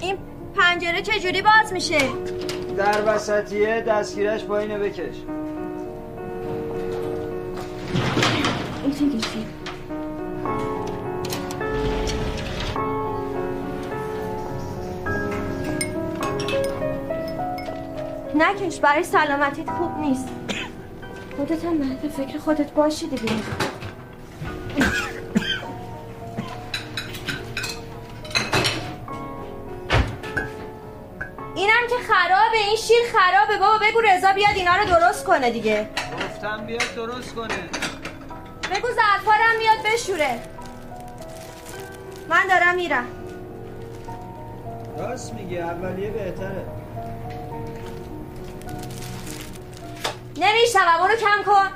[0.00, 0.18] این
[0.56, 1.98] پنجره چجوری باز میشه
[2.76, 5.16] در وسطیه دستگیرش پایینه بکش
[8.84, 9.20] این
[18.62, 20.28] نکش برای سلامتیت خوب نیست.
[21.36, 23.32] خودت هم مهد فکر خودت باشی دیگه.
[32.08, 33.58] خرابه این شیر خرابه.
[33.58, 35.88] بابا بگو رضا بیاد اینا رو درست کنه دیگه.
[36.12, 37.54] گفتم بیاد درست کنه.
[38.70, 40.40] بگو ظرفارم بیاد بشوره.
[42.28, 43.06] من دارم میرم.
[44.98, 46.77] راست میگه اولیه بهتره.
[50.40, 51.68] نمیشنوم برو کم کن.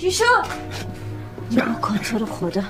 [0.00, 0.24] چی شد؟
[1.50, 2.62] یا کن تو رو خدا.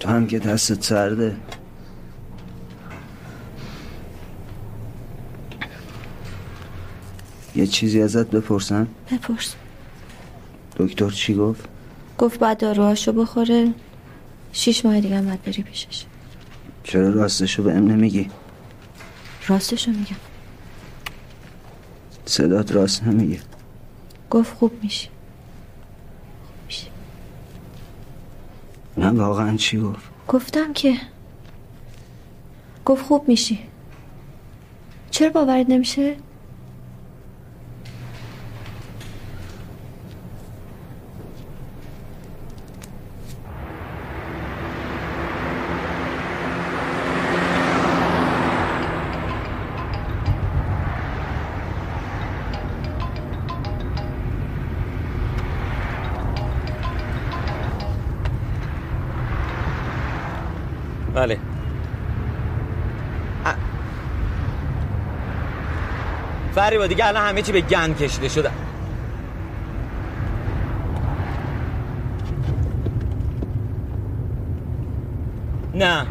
[0.00, 1.36] تو هم که دستت سرده.
[7.60, 9.54] یه چیزی ازت بپرسم؟ بپرس.
[10.76, 11.68] دکتر چی گفت؟
[12.18, 13.74] گفت باید داروهاشو بخوره.
[14.52, 16.04] شیش ماه دیگه هم باید بری پیشش.
[16.84, 18.30] چرا راستشو به ام نمیگی؟
[19.48, 20.16] راستشو میگم.
[22.24, 23.40] صدات راست نمیگه.
[24.30, 25.08] گفت خوب میشی
[28.96, 30.96] نه واقعا چی گفت؟ گفتم که.
[32.84, 33.58] گفت خوب میشی.
[35.10, 36.16] چرا باورت نمیشه؟
[66.70, 68.50] فریبا دیگه الان همه چی به گند کشیده شده.
[75.74, 76.06] نه.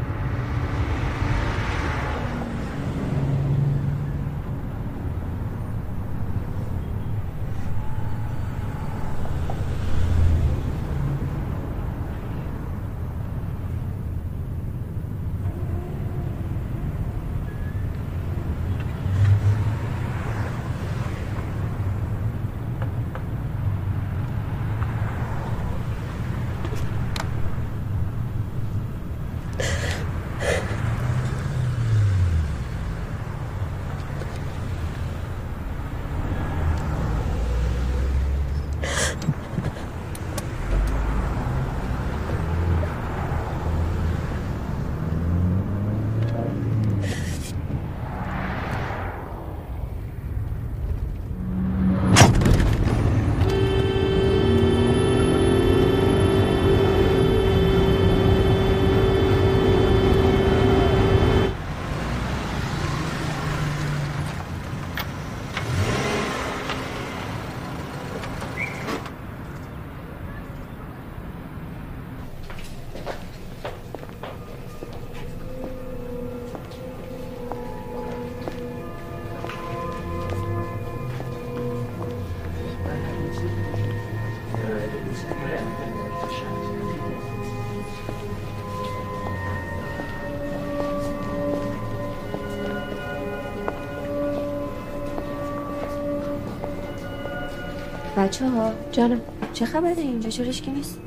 [98.20, 99.22] بچه ها جانم
[99.54, 101.00] چه خبره اینجا؟ چرا هیچکی نیست؟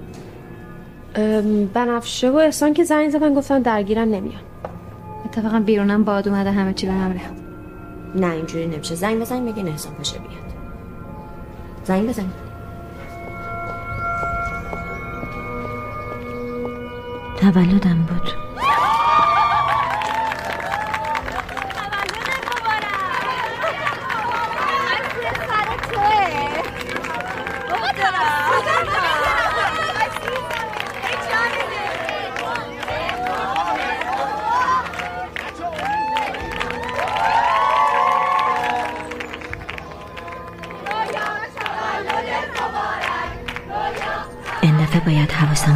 [1.74, 4.42] بنفشه و احسان که زنگ زدن گفتن درگیرن نمیان.
[5.24, 7.34] اتفاقا بیرونم باد اومده همه چی به هم ریخت.
[8.14, 8.94] نه اینجوری نمیشه.
[8.94, 10.52] زنگ بزن بگین احسان پاشه بیاد.
[11.84, 12.30] زنگ بزن.
[17.40, 18.41] تولدم بود.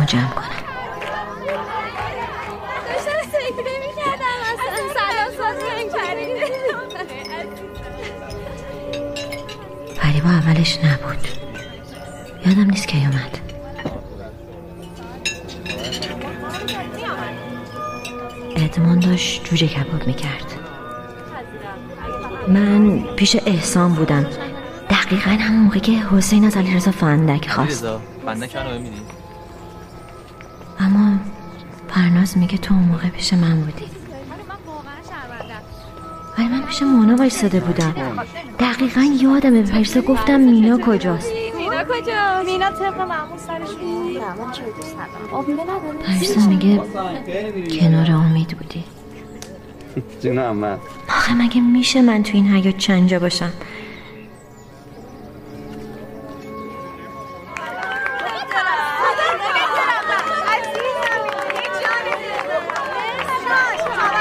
[0.06, 0.44] جمع کنم.
[9.96, 11.28] فریبا اولش نبود.
[12.46, 13.38] یادم نیست که اومد.
[18.56, 20.52] احتمال داشت جوجه کباب می‌کرد.
[22.48, 24.26] من پیش احسان بودم.
[24.90, 27.86] دقیقا همون موقع که حسین از علی رضا فندک خواست.
[28.26, 28.56] فندک
[32.26, 33.84] پرناز میگه تو اون موقع پیش من بودی.
[36.38, 37.94] ولی من پیش مونا وایستاده بودم.
[38.58, 41.32] دقیقا یادمه به پریسا گفتم مینا کجاست.
[41.58, 44.18] مینا کجا؟ مینا طبق معمول سرش بود.
[45.50, 46.82] من پریسا میگه
[47.80, 48.84] کنار امید بودی.
[50.22, 53.52] جون احمد آخه مگه میشه من تو این حیات چند جا باشم؟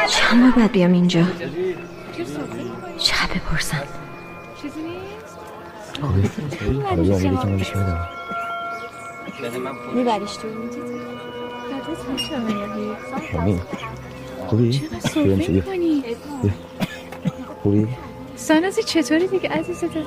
[0.10, 1.24] چند بار باید بیام اینجا
[2.98, 3.84] چقدر بپرسم
[9.94, 10.48] میبریش تو
[14.48, 16.04] خوبی؟ صحبه می‌کنی
[17.64, 17.88] خوبی؟
[18.36, 20.06] سانازی چطوری دیگه عزیزت بچه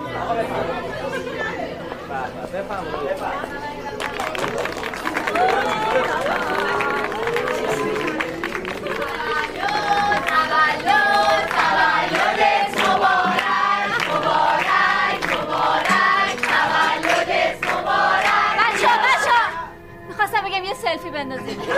[20.89, 21.73] سلفی بندازیم حسین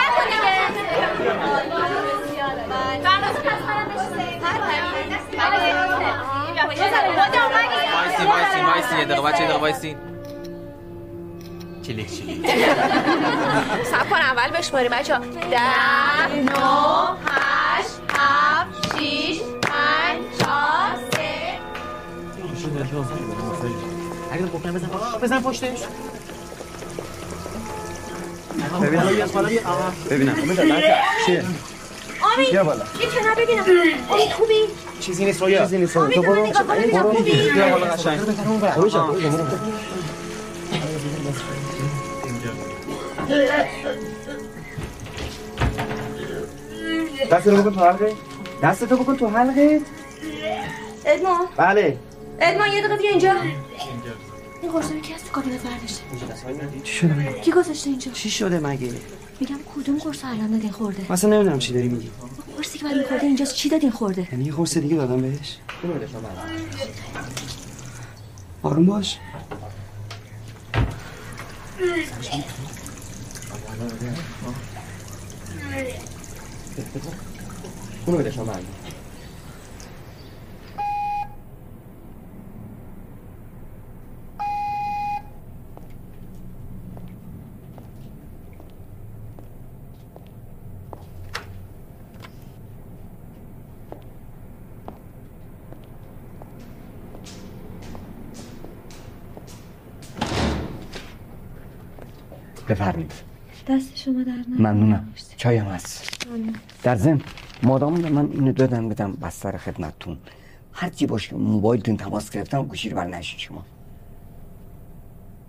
[0.00, 0.40] نکن دیگه
[2.68, 3.86] فرناز پس منم
[7.94, 9.96] وایسی وایسی وایسی یه دقیقه بچه یه دقیقه وایسی
[11.82, 12.46] چلیک چلیک
[13.84, 15.18] صبر کن اول بشماریم بچه
[15.50, 21.58] ده نو هشت هفت شیش پنج چهار سه
[24.46, 24.88] بکنم بزن
[25.22, 25.78] بزن پشتش
[30.10, 30.34] ببینم.
[31.26, 31.44] چیه؟
[32.34, 32.50] آمین.
[32.50, 32.84] بیا بالا.
[33.00, 33.64] یه کنار ببینم.
[34.10, 34.54] امید خوبی؟
[35.00, 35.94] چیزی نیست رویا چیزی نیست.
[35.94, 36.46] تو برو.
[36.46, 38.18] ببینم برو؟ بیا بالا قشنگ.
[38.20, 38.58] برو
[38.90, 39.16] برو.
[47.30, 48.12] دست رو بکن تو حلقه.
[48.62, 49.80] دست تو بکن تو حلقه.
[51.04, 51.96] ادمان بله.
[52.40, 53.34] ادمان یه دقیقه بیا اینجا.
[54.62, 56.02] این قرصه کی از تو کابینت برداشته؟
[56.84, 58.92] چی شده؟ کی گذاشته اینجا؟ چی شده مگه؟
[59.40, 62.10] میگم کدوم قرص الان دادین خورده؟ مثلا نمی‌دونم چی داری میگی.
[62.56, 63.54] قرصی که بعد خورده اینجاست.
[63.54, 65.56] چی دادین خورده؟ یعنی یه قرص دیگه دادم بهش؟
[68.62, 69.18] آروم باش.
[78.06, 78.52] اونو بده شما
[102.68, 103.12] بفرمایید.
[103.68, 104.32] دست شما در.
[104.58, 105.08] ممنونم.
[105.36, 106.26] چایم هست.
[106.82, 107.20] در ضمن
[107.62, 110.18] مادام من اینو دادم بدم بستر خدمتتون.
[110.72, 113.64] هر چی باشه موبایلتون تماس گرفتم گوشی رو بر نشین شما.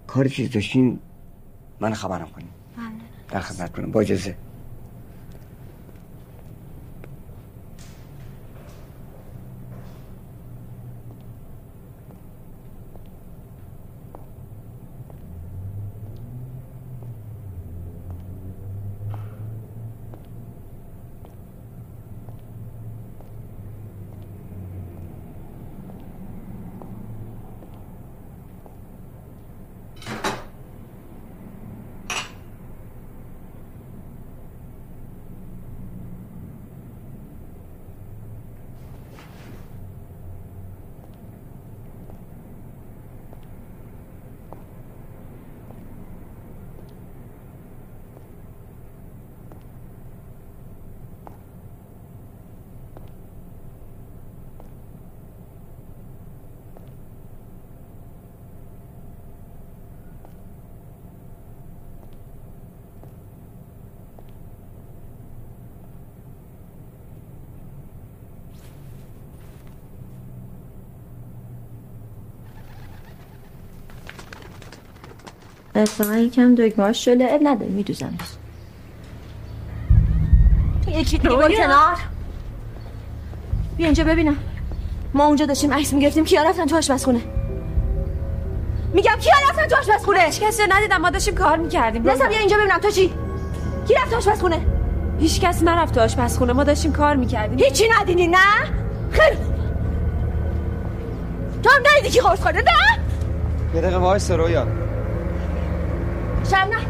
[0.07, 0.99] کاری چیز داشتین
[1.79, 2.49] من خبرم کنیم.
[3.29, 3.91] در خدمت کنم.
[3.91, 4.35] با اجازه.
[75.81, 78.11] اتفاقا یکم دگمهاش شله اب نداره میدوزنش
[80.87, 81.97] یکی دیگه برو کنار.
[83.77, 84.37] بیا اینجا ببینم.
[85.13, 87.19] ما اونجا داشتیم عکس می‌گرفتیم کیا رفتن تو آشپزخونه؟
[88.93, 92.09] میگم کیا رفتن تو آشپزخونه؟ هیچ کسی رو ندیدم ما داشتیم کار می‌کردیم.
[92.09, 92.77] نسا بیا اینجا ببینم.
[92.77, 93.13] تو چی؟
[93.87, 94.59] کی رفت آشپزخونه؟
[95.19, 97.59] هیچ کس نرفت تو آشپزخونه ما داشتیم کار می‌کردیم.
[97.59, 98.37] هیچی ندیدی نه؟
[99.11, 99.37] خیلی.
[101.63, 102.99] تو هم ندیدی کی قرص خورده نه؟
[103.75, 104.67] یه دقیقه وایس رویا.
[106.51, 106.85] شب نه.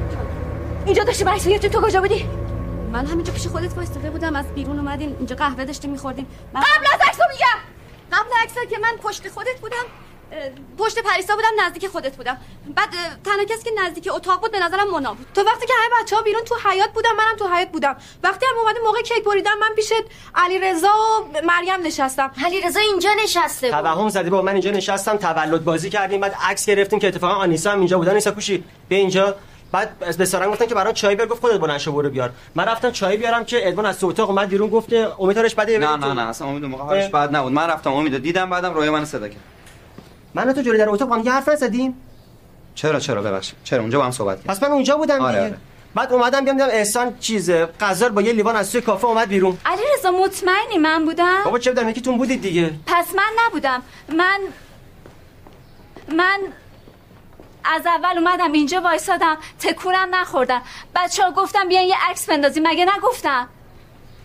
[0.85, 2.25] اینجا داشتیم عکس می‌گرفتیم تو کجا بودی؟
[2.91, 4.35] من همینجا پیش خودت وایستاده بودم.
[4.35, 5.15] از بیرون اومدین.
[5.17, 6.27] اینجا قهوه داشتیم میخوردیم.
[6.53, 6.61] من...
[6.61, 7.59] قبل از عکسو میگم!
[8.11, 9.85] قبل عکس که من پشت خودت بودم
[10.77, 12.37] پشت پریسا بودم نزدیک خودت بودم.
[12.75, 12.89] بعد
[13.23, 15.27] تنها کسی که نزدیک اتاق بود به نظرم مونا بود.
[15.33, 17.95] تو وقتی که همه بچه ها بیرون تو حیاط بودم منم تو حیاط بودم.
[18.23, 19.93] وقتی هم اومده موقع کیک بریدم من پیش
[20.35, 22.31] علی رضا و مریم نشستم.
[22.45, 23.79] علی رضا اینجا نشسته بود.
[23.79, 25.17] توهم زدی با من اینجا نشستم.
[25.17, 26.21] تولد بازی کردیم.
[26.21, 28.13] بعد عکس گرفتیم که اتفاقا آنیسا هم اینجا بودن.
[28.13, 29.35] نیسا کوشی به اینجا.
[29.71, 32.31] بعد از به سارنگ گفتن که برای چای بیار گفت خودت بلند شو برو بیار.
[32.55, 35.95] من رفتم چای بیارم که ادوان از اتاق اومد بیرون گفت امید هارش بده نه
[35.95, 37.51] نه نه اصلا امید موقع حالش بد نبود.
[37.51, 39.41] من رفتم امید دیدم بعدم روی من صدا کرد.
[40.33, 41.93] من تو جوری در اتاق با هم یه حرف نزدیم.
[42.75, 43.55] چرا چرا؟ ببخشید.
[43.63, 44.51] چرا؟ اونجا با هم صحبت کردیم.
[44.51, 45.45] پس من اونجا بودم آره، دیگه.
[45.45, 45.57] آره.
[45.95, 49.57] بعد اومدم بیام دیدم احسان چیز غزال با یه لیوان از توی کافه اومد بیرون.
[49.65, 52.71] علی رضا مطمئنی من بودم؟ بابا چه بدم؟ یکیتون بودید دیگه.
[52.85, 53.81] پس من نبودم.
[54.17, 54.39] من
[56.17, 56.39] من
[57.63, 60.61] از اول اومدم اینجا وایسادم تکونم نخوردم.
[60.95, 63.49] بچه ها گفتم بیاین یه عکس بندازیم مگه نگفتم؟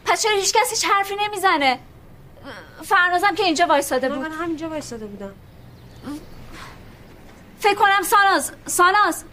[0.05, 1.78] پس چرا هیچ کسی حرفی نمی‌زنه؟
[2.84, 4.18] فرنازم که اینجا وایساده بود.
[4.18, 5.34] من همینجا وایساده بودم.
[7.61, 9.24] فکر کنم ساناز ساناز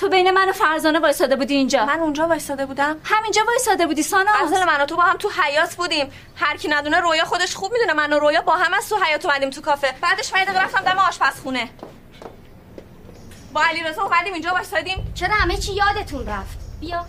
[0.00, 1.84] تو بین من و فرزانه وایساده بودی اینجا.
[1.84, 3.00] من اونجا وایساده بودم.
[3.04, 4.36] همینجا وایساده بودی ساناز.
[4.42, 6.12] غزل من و تو با هم تو حیات بودیم.
[6.36, 7.92] هر کی ندونه رویا خودش خوب می‌دونه.
[7.92, 9.94] من و رویا با هم از تو حیات اومدیم تو کافه.
[10.00, 11.68] بعدش من رفتم دم آشپزخونه.
[13.56, 15.12] با علیرضا اومدیم اینجا وایسادیم.
[15.14, 17.04] چرا همه چی یادتون رفت؟ بیا.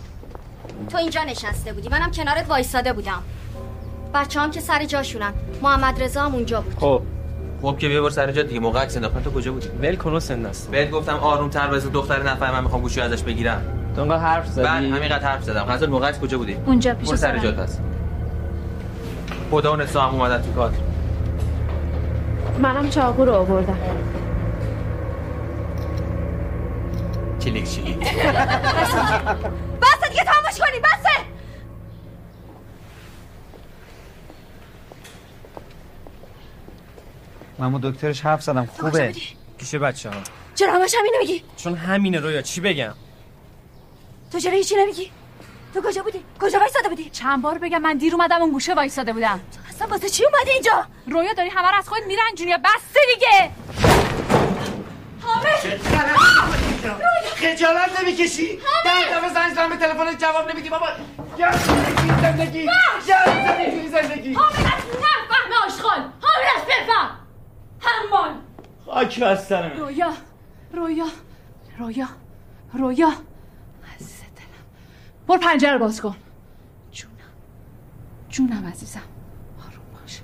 [0.90, 1.88] تو اینجا نشسته بودی.
[1.88, 3.22] منم کنارت وایساده بودم.
[4.14, 5.32] بچه هم که سر جاشونن.
[5.62, 6.74] محمد رضا هم اونجا بود.
[6.78, 7.02] خب.
[7.62, 8.60] خب که بیا سر جا دیگه.
[8.60, 11.88] موقع عکس انداختن تو کجا بودی؟ ول کن حسین است بهت گفتم آروم تر بزن
[11.88, 13.62] دختر نفر من می‌خوام گوشی ازش بگیرم.
[13.96, 14.62] تو انگار حرف زدی.
[14.62, 15.62] بعد همینقدر حرف زدم.
[15.62, 17.38] غزل موقع کجا بودی؟ اونجا پیش سر.
[17.38, 17.78] جات پس
[19.50, 20.72] خدا اون هم اومدن تو کار
[22.58, 23.78] منم چاقو رو آوردم.
[27.48, 27.98] چلیک چلیک
[29.82, 31.24] بسه دیگه تماش کنی بسه.
[37.58, 39.14] من با دکترش حرف زدم خوبه.
[39.58, 40.16] پیش بچه ها
[40.54, 42.94] چرا همش همینو میگی؟ چون همینه رویا چی بگم؟
[44.32, 45.10] تو چرا هیچی نمیگی؟
[45.74, 49.12] تو کجا بودی؟ کجا وایساده بودی؟ چند بار بگم من دیر اومدم اون گوشه وایساده
[49.12, 49.40] بودم.
[49.68, 53.50] اصلا واسه چی اومدی اینجا؟ رویا داری همه رو از خود میرنجونی یا بسته دیگه
[57.36, 60.68] خجالت نمی‌کشی؟ در دفعه زنگ زدم به تلفن جواب نمیدی.
[60.68, 60.86] بابا
[61.38, 62.58] یا زندگی زندگی.
[62.58, 64.34] یا زندگی زندگی.
[64.34, 65.98] حامل از نفهم آشغال.
[65.98, 67.18] حامل از بفهم.
[67.80, 68.40] همان
[68.86, 70.12] خاک بر سرم رویا
[70.72, 71.06] رویا
[71.78, 72.08] رویا
[72.74, 73.12] رویا.
[73.94, 74.64] عزیز دلم.
[75.28, 76.16] برو پنجره باز کن.
[76.92, 77.12] جونم.
[78.28, 79.02] جونم عزیزم
[79.60, 80.20] آروم باش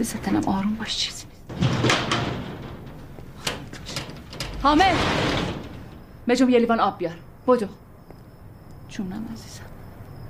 [0.00, 1.24] عزیز دلم آروم باش چیزی
[4.62, 4.94] حامل
[6.28, 7.16] بجم یه لیوان آب بیار
[7.46, 7.68] بدو
[8.88, 9.62] جونم عزیزم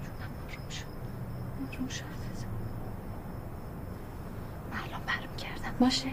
[0.02, 0.84] جونم آروم شو
[1.72, 2.46] آروم شو عزیزم
[4.72, 6.08] الان برمیگردم باشه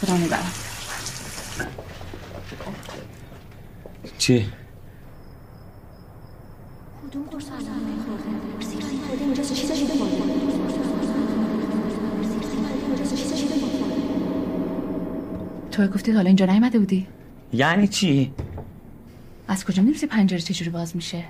[0.00, 0.52] خدا می‌برم
[4.18, 4.52] چی؟
[7.14, 7.44] کدوم قرص
[9.20, 9.94] اینجا چیز شده
[15.74, 17.06] تو گفتی حالا اینجا نیومده بودی؟
[17.52, 18.32] یعنی چی؟
[19.48, 21.24] از کجا می‌دونی پنجره چجوری باز میشه؟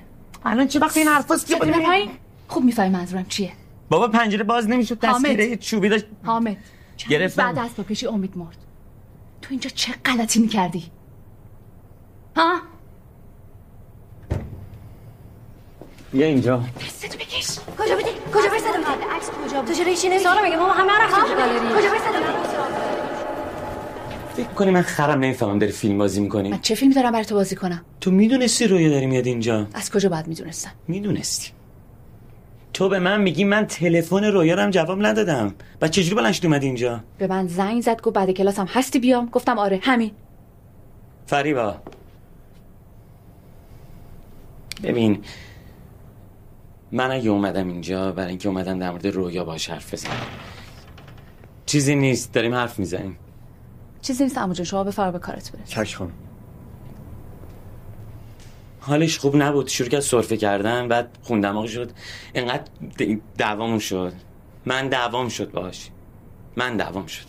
[0.45, 2.11] الان چه وقت این حرفاست بریم پایین.
[2.49, 3.53] خوب می‌فهمی منظورم چیه.
[3.89, 5.27] بابا پنجره باز نمی‌شد حامد.
[5.27, 6.05] دستگیره چوبی داشت.
[6.25, 6.57] حامد.
[7.09, 7.53] گرفتم.
[7.53, 8.57] بعد از کشی امید مرد.
[9.43, 10.85] تو اینجا چه غلطی می‌کردی؟
[12.37, 12.61] ها؟
[16.13, 16.65] بیا اینجا.
[16.87, 17.59] دستتو بکش.
[17.79, 20.93] کجا بودی؟ کجا بودی عکس کجا بود؟ تو چرا هیچی نمیگی سارا میگه ما همه
[20.93, 22.84] رفتیم تو گالری؟ کجا بودی
[24.35, 26.49] فکر کنی من خرم نمی‌فهمم داری فیلم بازی می‌کنی.
[26.49, 29.91] من چه فیلمی دارم برای تو بازی کنم؟ تو می‌دونستی رویا داری میاد اینجا؟ از
[29.91, 31.51] کجا باید می‌دونستم؟ می‌دونستی.
[32.73, 35.55] تو به من میگی من تلفن رویا رو هم جواب ندادم.
[35.81, 39.27] و چجوری بلند شدی اومدی اینجا؟ به من زنگ زد گفت بعد کلاسم هستی بیام.
[39.27, 40.11] گفتم آره همین.
[41.27, 41.77] فریبا.
[44.83, 45.23] ببین
[46.93, 50.13] من اگه اومدم اینجا برای اینکه اومدم در مورد رویا باش حرف بزنم.
[51.67, 53.17] چیزی نیست داریم حرف می‌زنیم.
[54.05, 54.39] چیزی نیست.
[54.39, 56.13] عمو جون شما بفرما به کارت برس چشم خانم
[58.81, 59.69] حالش خوب نبود.
[59.69, 61.91] شروع کرد سرفه کردن بعد خون دماغ شد
[62.35, 62.65] انقدر
[63.39, 64.13] دعوامون شد.
[64.67, 65.91] من دعوام شد باش.
[66.57, 67.27] من دعوام شد.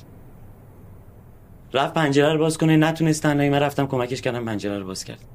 [1.74, 2.78] رفت پنجره رو باز کنه.
[2.78, 3.50] نتونست تنهایی.
[3.50, 5.26] من رفتم کمکش کردم پنجره رو باز کرد.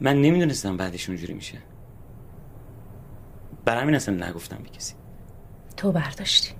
[0.00, 1.58] من نمی‌دونستم بعدش اونجوری میشه.
[3.64, 4.94] برای همین اصلا نگفتم به کسی.
[5.76, 6.50] تو برداشتی.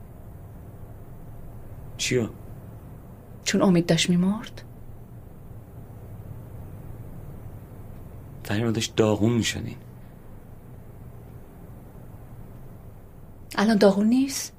[1.97, 2.29] چیو؟
[3.45, 4.63] چون امید داشت میمرد؟
[8.45, 9.77] فریبا داشت داغون می‌شدین
[13.57, 14.53] الان داغون نیست؟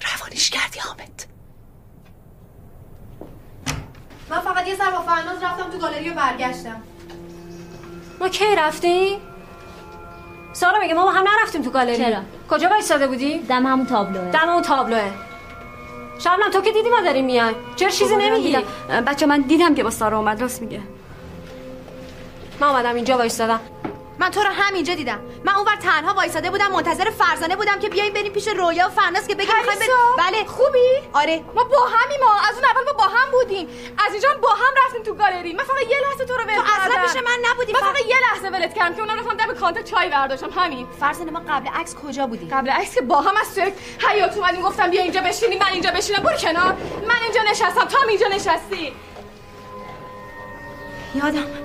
[0.00, 1.26] روانیش کردی حامد.
[4.30, 6.82] من فقط یه سر با فرناز رفتم تو گالری و برگشتم.
[8.20, 9.20] ما کی رفتیم؟
[10.52, 11.96] سارا میگه ما هم نرفتیم تو گالری.
[11.96, 14.30] چرا؟ کجا وایساده بودی؟ دم همون تابلوه.
[14.30, 15.23] دم اون تابلوه.
[16.18, 18.56] شبنم تو که دیدی ما داریم میایم چرا چیزی خب، نمیگی؟
[19.06, 20.40] بچه من دیدم که با سارا اومد.
[20.40, 20.80] راست میگه.
[22.60, 23.60] من اومدم اینجا وایسادم
[24.18, 25.20] من تو رو همینجا دیدم.
[25.44, 29.26] من اونور تنها وایساده بودم منتظر فرزانه بودم که بیایم بریم پیش رویا و فرناز
[29.26, 29.78] که بگیم می‌خوایم
[30.18, 30.44] بله.
[30.44, 31.44] خوبی؟ آره.
[31.54, 33.68] ما با همیم ما از اون اول ما با هم بودیم.
[34.06, 35.52] از اینجا با هم رفتیم تو گالری.
[35.52, 37.02] من فقط یه لحظه تو رو ول تو اصلا.
[37.02, 40.08] پیش من نبودی، من فقط- یه لحظه ولت کردم که اونا رفتم دم کانتر چای
[40.08, 40.50] برداشتم.
[40.50, 40.86] همین.
[41.00, 43.72] فرزانه ما قبل عکس کجا بودی قبل عکس که با هم از توی
[44.08, 44.62] حیات اومدیم.
[44.62, 46.22] گفتم بیا اینجا بشینیم من اینجا بشینم.
[46.22, 46.76] برو کنار.
[47.08, 48.92] من اینجا نشستم تو هم اینجا نشستی.
[51.14, 51.63] یادم.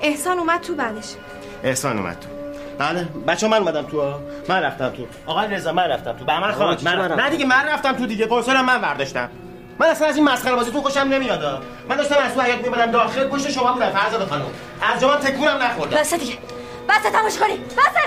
[0.00, 1.14] احسان اومد تو بعدش.
[1.64, 2.28] احسان اومد تو.
[2.78, 3.08] بله.
[3.26, 4.00] بچه من اومدم تو.
[4.00, 4.20] ها.
[4.48, 5.06] من رفتم تو.
[5.26, 6.24] آقای رضا من رفتم تو.
[6.24, 7.20] به من آقا، خواهد من من رفتم.
[7.20, 8.26] نه دیگه من رفتم؟ تو دیگه.
[8.26, 9.28] قرصالم من برداشتم
[9.78, 11.42] من اصلا از این مسخره بازیتون خوشم نمیاد.
[11.42, 11.58] ها.
[11.88, 13.90] من داشتم از تو حیات میمدم داخل پشت شما بودم.
[13.90, 14.44] فرزاد خانم.
[14.94, 15.96] از جا من تکونم نخوردم.
[15.96, 16.38] بسه دیگه.
[16.88, 17.56] بسه تماش کنی.
[17.56, 18.00] بسه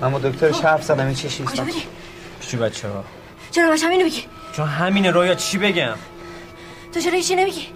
[0.00, 1.06] من با دکترش حرف زدم.
[1.06, 1.14] این
[1.46, 1.82] کجا بودی؟
[2.40, 3.04] چی بچه ها
[3.50, 4.24] چرا همینو بگی.
[4.56, 5.96] چون همینه رویا چی بگم؟
[6.92, 7.68] تو چرا هیچی نمیگی؟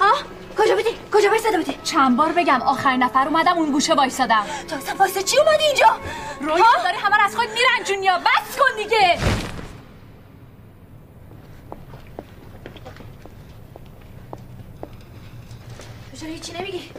[0.00, 0.12] ها؟
[0.58, 4.46] کجا بودی؟ کجا وایساده بودی؟ چند بار بگم آخرین نفر اومدم اون گوشه وایسادم.
[4.68, 5.96] تو اصلا واسه چی اومدی اینجا؟
[6.40, 9.18] رویا داری همه از خود میرنجونیا بس کن دیگه.
[16.10, 16.90] تو چرا هیچی نمیگی؟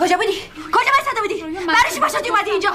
[0.00, 0.32] کجا بودی؟
[0.72, 2.70] کجا وایساده بودی برای چی پاشدی اومدی اینجا؟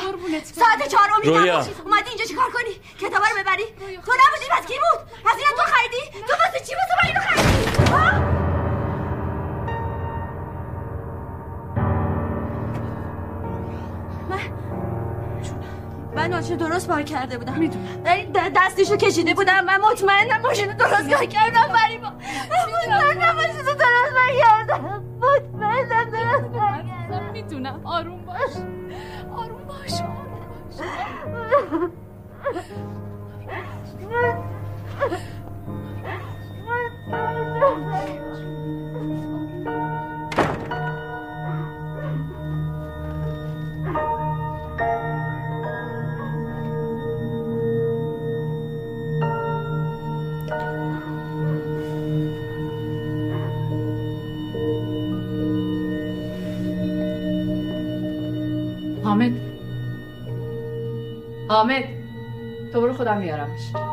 [0.60, 1.56] ساعت چهار رویا.
[1.86, 3.64] اومدی اینجا چیکار کنی؟ کتابا رو ببری؟
[4.06, 7.22] تو نبودی پس کی بود؟ پس اینم تو خریدی؟ تو واسه چی واسه من اینو
[7.22, 8.39] خریدی؟
[16.20, 17.54] من ماشین درست پارک کرده بودم.
[17.60, 17.86] می‌دونم.
[18.56, 23.78] دستشو کشیده بودم من مطمئنم ماشین درست کار کردم فریبا مطمئنم ماشین درست
[24.16, 27.82] پارک کردم مطمئنم درست پارک کردم می‌دونم.
[27.86, 28.40] آروم باش.
[29.38, 31.90] آروم باش آروم باش.
[61.60, 61.84] حامد
[62.74, 63.89] تو برو خودم میارمش.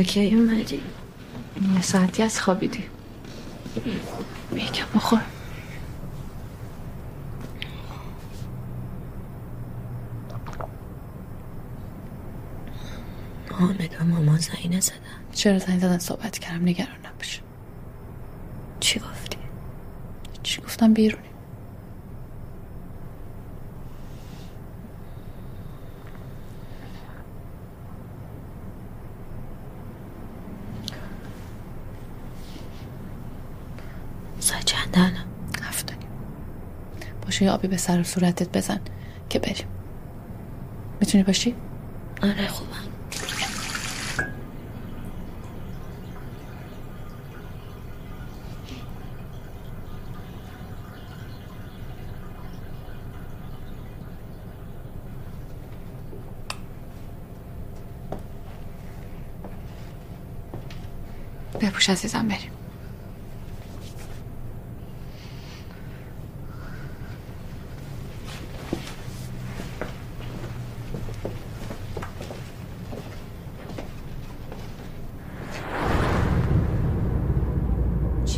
[0.00, 0.82] تو کی اومدی؟
[1.74, 2.84] یه ساعتی از خوابیدی
[4.54, 5.20] یکم بخور.
[13.50, 14.96] حامد و مامان زنگ نزدن
[15.32, 17.42] چرا زنگ زدن صحبت کردم؟ نگران نباش.
[18.80, 19.38] چی گفتی؟
[20.42, 21.29] چی گفتم بیرونی.
[37.40, 38.80] ریشه آبی به سر و صورتت بزن
[39.28, 39.66] که بریم.
[41.00, 41.54] می‌تونی باشی؟
[42.22, 42.70] آره خوبم.
[61.60, 62.59] بپوش عزیزم بریم.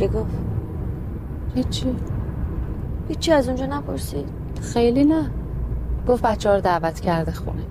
[0.03, 0.37] چی گفت؟
[1.55, 1.95] هیچی.
[3.07, 4.29] هیچی از اونجا نپرسید
[4.61, 5.29] خیلی نه.
[6.07, 7.61] گفت بچه ها رو دعوت کرده خونه.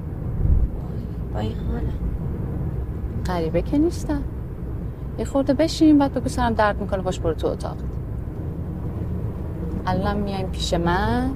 [1.35, 1.93] با این حاله.
[3.26, 4.22] غریبه که نیستم
[5.18, 7.76] یه خورده بشین بعد بگو سرم درد می‌کنه باش برو تو اتاق.
[9.87, 11.30] الان میایم پیش من.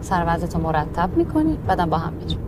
[0.00, 2.38] سر وضعتو مرتب می‌کنی بعدم با هم میریم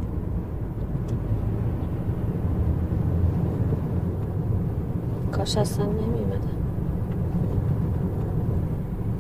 [5.33, 6.57] کاش اصلا نمیمدم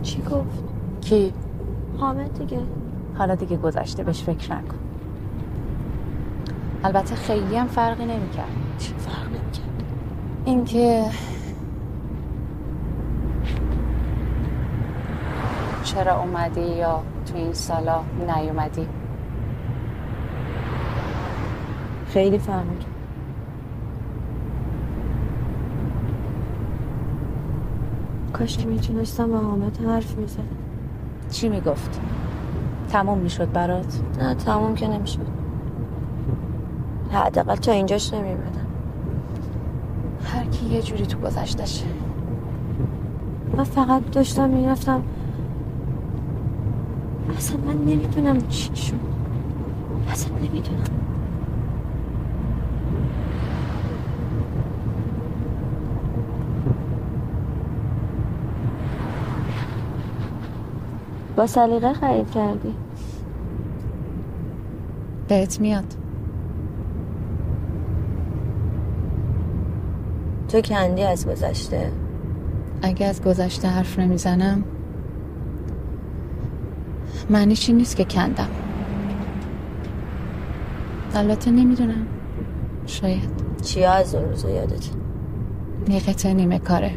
[0.03, 0.64] چی گفت؟
[1.09, 1.32] کی؟
[1.98, 2.61] حامد دیگه.
[3.18, 4.76] حالا دیگه گذشته بهش فکر نکن.
[6.84, 8.46] البته خیلی هم فرقی نمی‌کرد.
[8.78, 9.84] چی فرق نمی‌کرد؟
[10.44, 11.04] اینکه
[15.84, 18.00] چرا اومدی یا تو این سالا
[18.36, 18.88] نیومدی؟
[22.09, 22.90] خیلی فرق می‌کرد.
[28.32, 30.65] کاش می‌تونستم با حامد حرف می‌زدم.
[31.37, 32.01] چی می‌گفت؟
[32.89, 35.26] تموم می‌شد برات؟ نه تموم که نمی‌شد.
[37.12, 38.66] حداقل تا اینجاش نمیمدم
[40.24, 41.84] هر کی یه جوری تو گذشتشه
[43.57, 45.03] من فقط داشتم می‌رفتم.
[47.37, 48.95] اصلا من نمی‌دونم چی شد.
[50.12, 51.05] اصلا نمی‌دونم.
[61.37, 62.74] با سلیقه خرید کردی.
[65.28, 65.95] بهت میاد.
[70.49, 71.93] تو کندی از گذشته؟
[72.82, 74.64] اگه از گذشته حرف نمی‌زنم
[77.30, 78.49] معنیش این نیست که کندم.
[81.14, 82.07] البته نمی‌دونم.
[82.87, 83.30] شاید.
[83.62, 84.89] چیا از اون روزا یادت؟
[85.89, 86.93] یه قطعه نیمه کاره.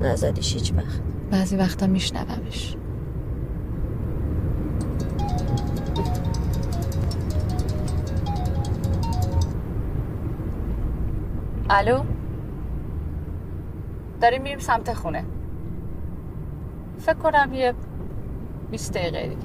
[0.00, 1.13] نزدیش هیچ وقت.
[1.30, 2.76] بعضی وقتا میشنومش.
[11.70, 12.04] الو؟
[14.20, 15.24] داریم میریم سمت خونه.
[16.98, 17.74] فکر کنم یه
[18.70, 19.36] 20 دقیقه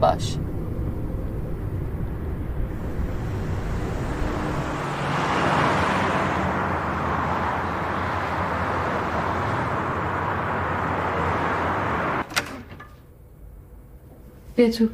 [0.00, 0.38] باش.
[14.64, 14.88] بیا تو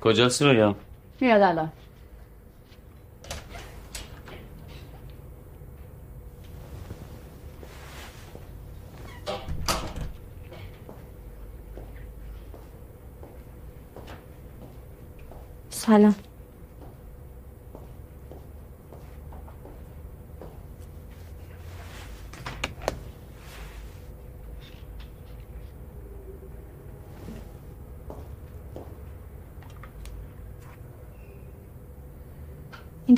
[0.00, 0.76] کجاست رویا؟
[1.20, 1.72] میاد الان.
[15.70, 16.27] سلام.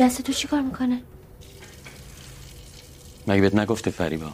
[0.01, 1.03] دست تو چیکار می‌کنه؟
[3.27, 4.33] مگه بهت نگفته فریبا؟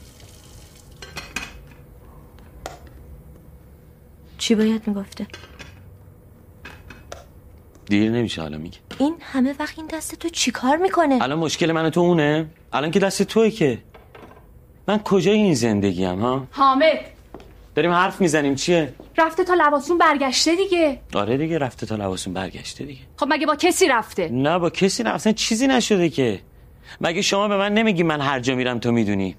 [4.39, 5.27] چی باید می‌گفته؟
[7.87, 8.79] دیر نمیشه حالا میگه.
[8.99, 12.91] این همه وقت این دست تو چیکار می‌کنه؟ الان مشکل من و تو اونه؟ الان
[12.91, 13.79] که دست توی که.
[14.89, 16.99] من کجای این زندگیم ها؟ حامد!
[17.75, 21.01] داریم حرف می‌زنیم چیه؟ رفته تا لباسون برگشته دیگه.
[21.15, 23.01] آره دیگه رفته تا لباسون برگشته دیگه.
[23.17, 26.41] خب مگه با کسی رفته؟ نه با کسی نه اصلا چیزی نشده که.
[27.01, 29.37] مگه شما به من نمیگی من هر جا میرم تو می‌دونی؟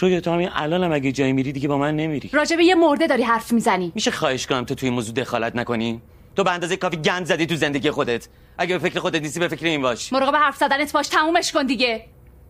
[0.00, 2.30] رویا تو همین الانم اگه جایی میری دیگه با من نمیری.
[2.32, 3.92] راجع به یه مرده داری حرف می‌زنی.
[3.94, 6.02] میشه خواهش کنم تو توی موضوع دخالت نکنی؟
[6.36, 8.28] تو به اندازه کافی گند زدی تو زندگی خودت.
[8.58, 10.12] اگه به فکر خودت نیستی به فکر این باش.
[10.12, 12.04] مراقب حرف زدنت باش تمومش کن دیگه.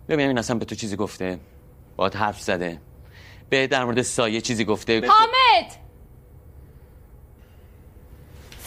[0.08, 1.38] ببین این اصلا به تو چیزی گفته.
[1.96, 2.80] باهات حرف زده.
[3.50, 5.00] به در مورد سایه چیزی گفته.
[5.08, 5.81] حامد!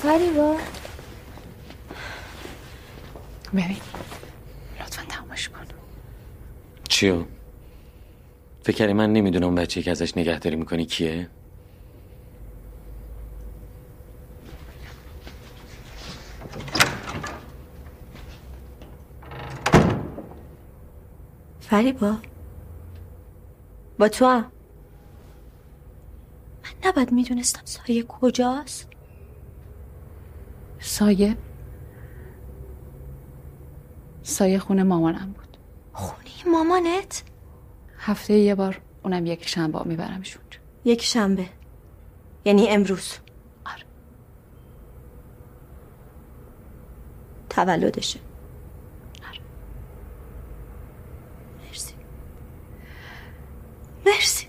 [0.05, 0.57] فریبا
[3.53, 3.77] ببین
[4.79, 5.65] لطفا تمومش کن.
[6.89, 7.23] چیو؟
[8.63, 11.29] فکر من نمی‌دونم اون بچه که ازش نگهداری می‌کنی کیه؟
[21.59, 22.17] فریبا؟
[23.99, 24.51] با تو هم؟
[26.63, 28.94] من نباید می‌دونستم سایه کجاست.
[30.85, 31.37] سایه
[34.23, 35.57] سایه خونه مامانم بود.
[35.93, 37.23] خونه مامانت؟
[37.97, 40.41] هفته یه بار اونم یک شنبه میبرمشون
[40.85, 41.45] یک شنبه.
[42.45, 43.13] یعنی امروز.
[43.65, 43.83] آره.
[47.49, 48.19] تولدشه
[49.29, 49.39] آره.
[51.67, 51.93] مرسی
[54.05, 54.47] مرسی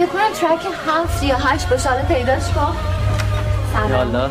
[0.00, 2.76] بکنم ترک هفت یا هشت باشه حالا پیداش کن.
[3.90, 4.30] یالا.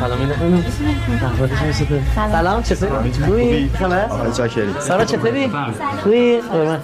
[0.00, 0.64] سلام اینه خانم
[1.24, 2.62] احوالش چطوره سلام.
[2.62, 3.70] چطوری خوبی.
[3.78, 4.74] خبر آقای چاکری.
[4.80, 5.52] سارا چطوری؟
[6.02, 6.80] خوبی؟ قربان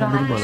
[0.00, 0.40] مامان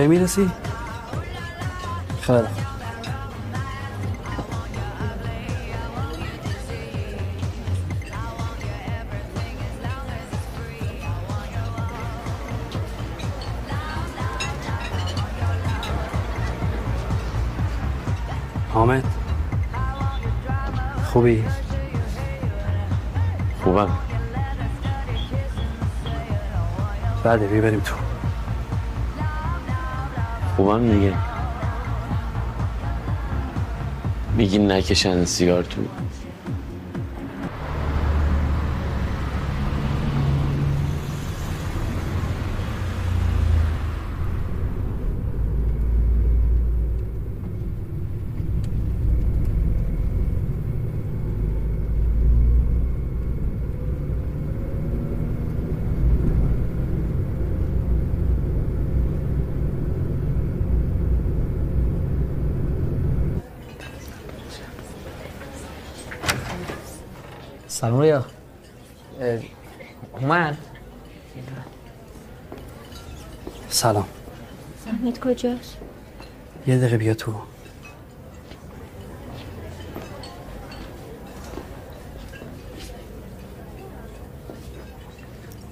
[0.00, 0.50] کی می‌رسی؟
[2.20, 2.38] خیلی.
[18.74, 19.04] حامد
[21.04, 21.44] خوبی؟
[23.64, 23.88] خوبم
[27.24, 28.09] بعد بریم تو
[30.60, 31.12] خوبم دیگه.
[34.36, 35.80] میگی نکشن سیگار تو.
[67.80, 68.24] سلام رویا
[70.12, 70.58] اومد.
[73.68, 74.06] سلام.
[74.86, 75.76] حمید کجاست؟
[76.66, 77.34] یه دقیقه بیا تو.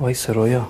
[0.00, 0.68] وای سرویا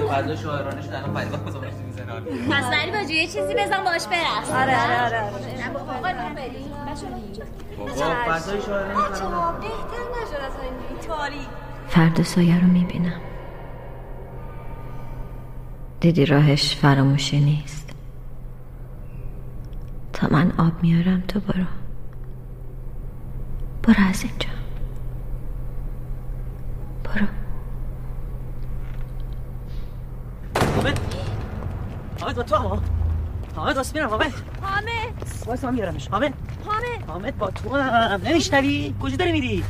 [0.00, 2.20] فردا شاعرانش الان بزنش می‌زنه.
[2.50, 4.50] پس ولی باجو یه چیزی بزن باش برس.
[4.50, 5.20] آره، آره، آره،.
[5.74, 5.92] بابا
[8.24, 9.20] فردای شاعرانش
[9.60, 11.48] بهتر نشد از این تاریک
[11.88, 13.20] فردا سایه رو می‌بینم.
[16.00, 17.90] دیدی راهش فراموشی نیست.
[20.12, 21.64] تا من آب میارم تو برو.
[23.82, 24.48] برو از اینجا.
[27.04, 27.26] برو.
[32.22, 32.82] حامد با تو هم.
[33.56, 34.32] حامد واسه میرم حامد
[34.62, 34.86] حامد
[35.46, 36.34] واسه هم میارمش حامد
[36.66, 38.20] حامد حامد با تو هم.
[38.24, 39.64] نمیشنوی؟ کجا داری میری؟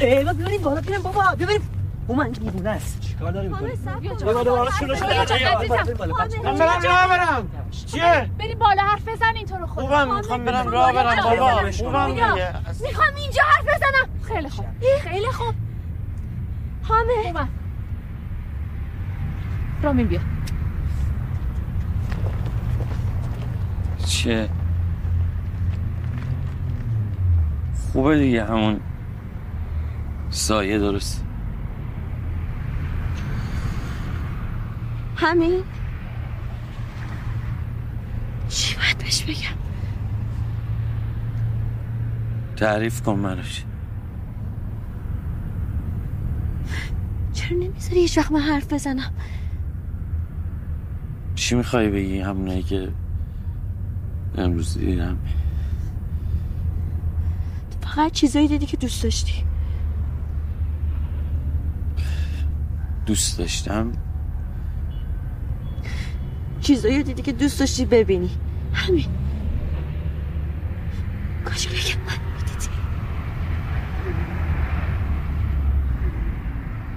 [0.00, 1.70] ای با ببریم بالا ببریم بابا ببریم
[2.06, 3.00] اومد اینجا دیوونه است.
[3.00, 3.70] چیکار داری می‌کنی
[4.00, 5.04] بیا بالا بالا شده.
[6.44, 7.48] من برم راه برم.
[7.86, 11.70] چیه؟ بری بالا حرف بزن اینطور خود خوبم می‌خوام برم راه برم بابا.
[11.72, 12.10] خوبم
[12.82, 14.08] می‌خوام اینجا حرف بزنم.
[14.34, 14.66] خیلی خوب.
[15.02, 15.54] خیلی خوب.
[16.82, 17.48] حامد
[19.82, 20.20] رامین بیا.
[24.08, 24.48] چیه
[27.92, 28.80] خوبه دیگه همون
[30.30, 31.24] سایه درست.
[35.16, 35.62] همین؟
[38.48, 39.58] چی باید بهش بگم؟
[42.56, 43.64] تعریف کن منوش
[47.32, 49.12] چرا نمی‌ذاری هیچ وقت من حرف بزنم؟
[51.34, 52.92] چی می‌خوای بگی؟ همونایی که
[54.36, 55.18] امروز دیدم.
[57.80, 59.44] فقط چیزایی دیدی که دوست داشتی.
[63.06, 63.92] دوست داشتم؟
[66.60, 68.30] چیزایی دیدی که دوست داشتی ببینی.
[68.72, 69.06] همین.
[71.46, 72.68] کجا بگم من می‌دیدی.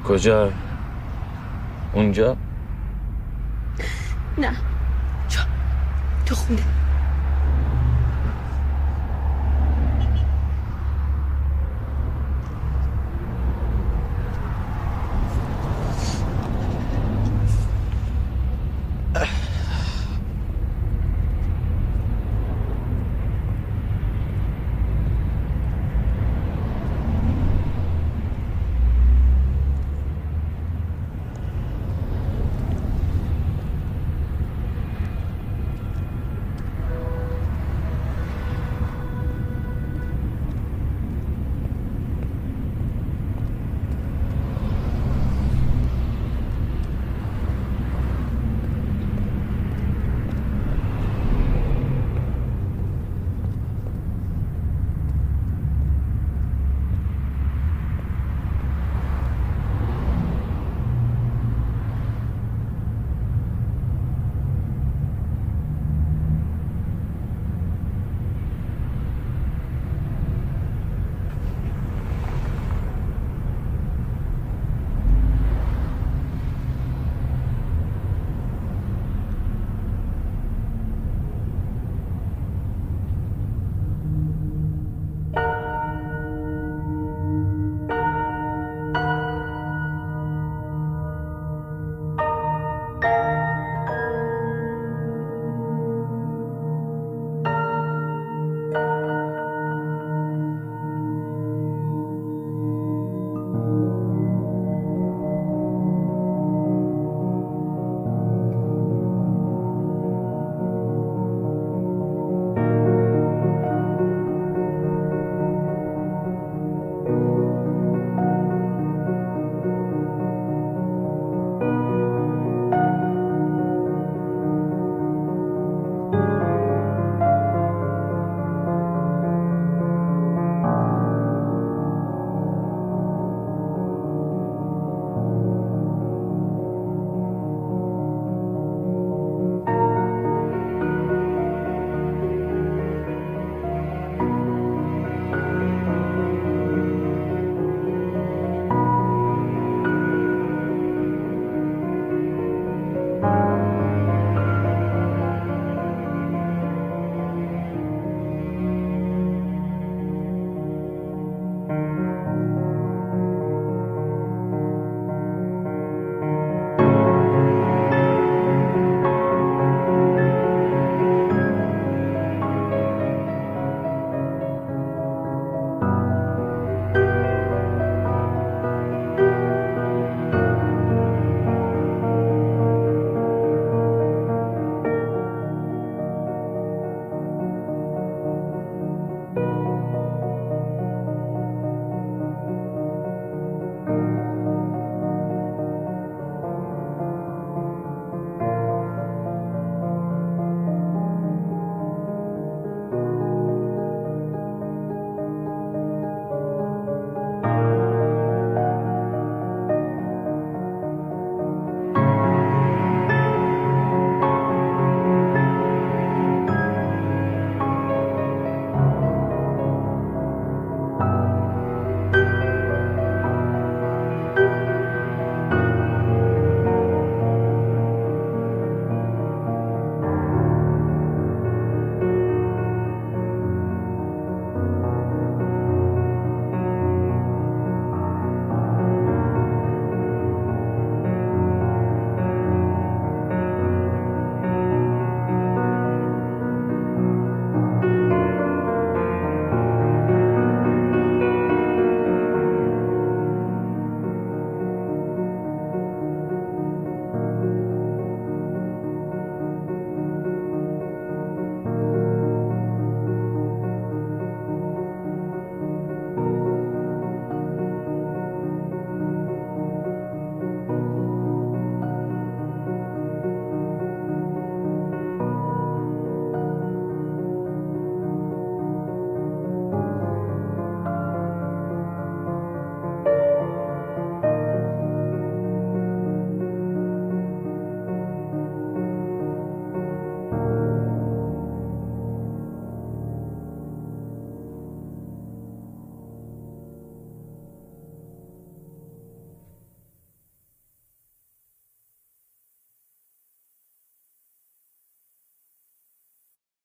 [0.08, 0.52] کجا؟
[1.94, 2.38] اونجا؟
[4.38, 4.52] نه.
[6.26, 6.81] تو خونه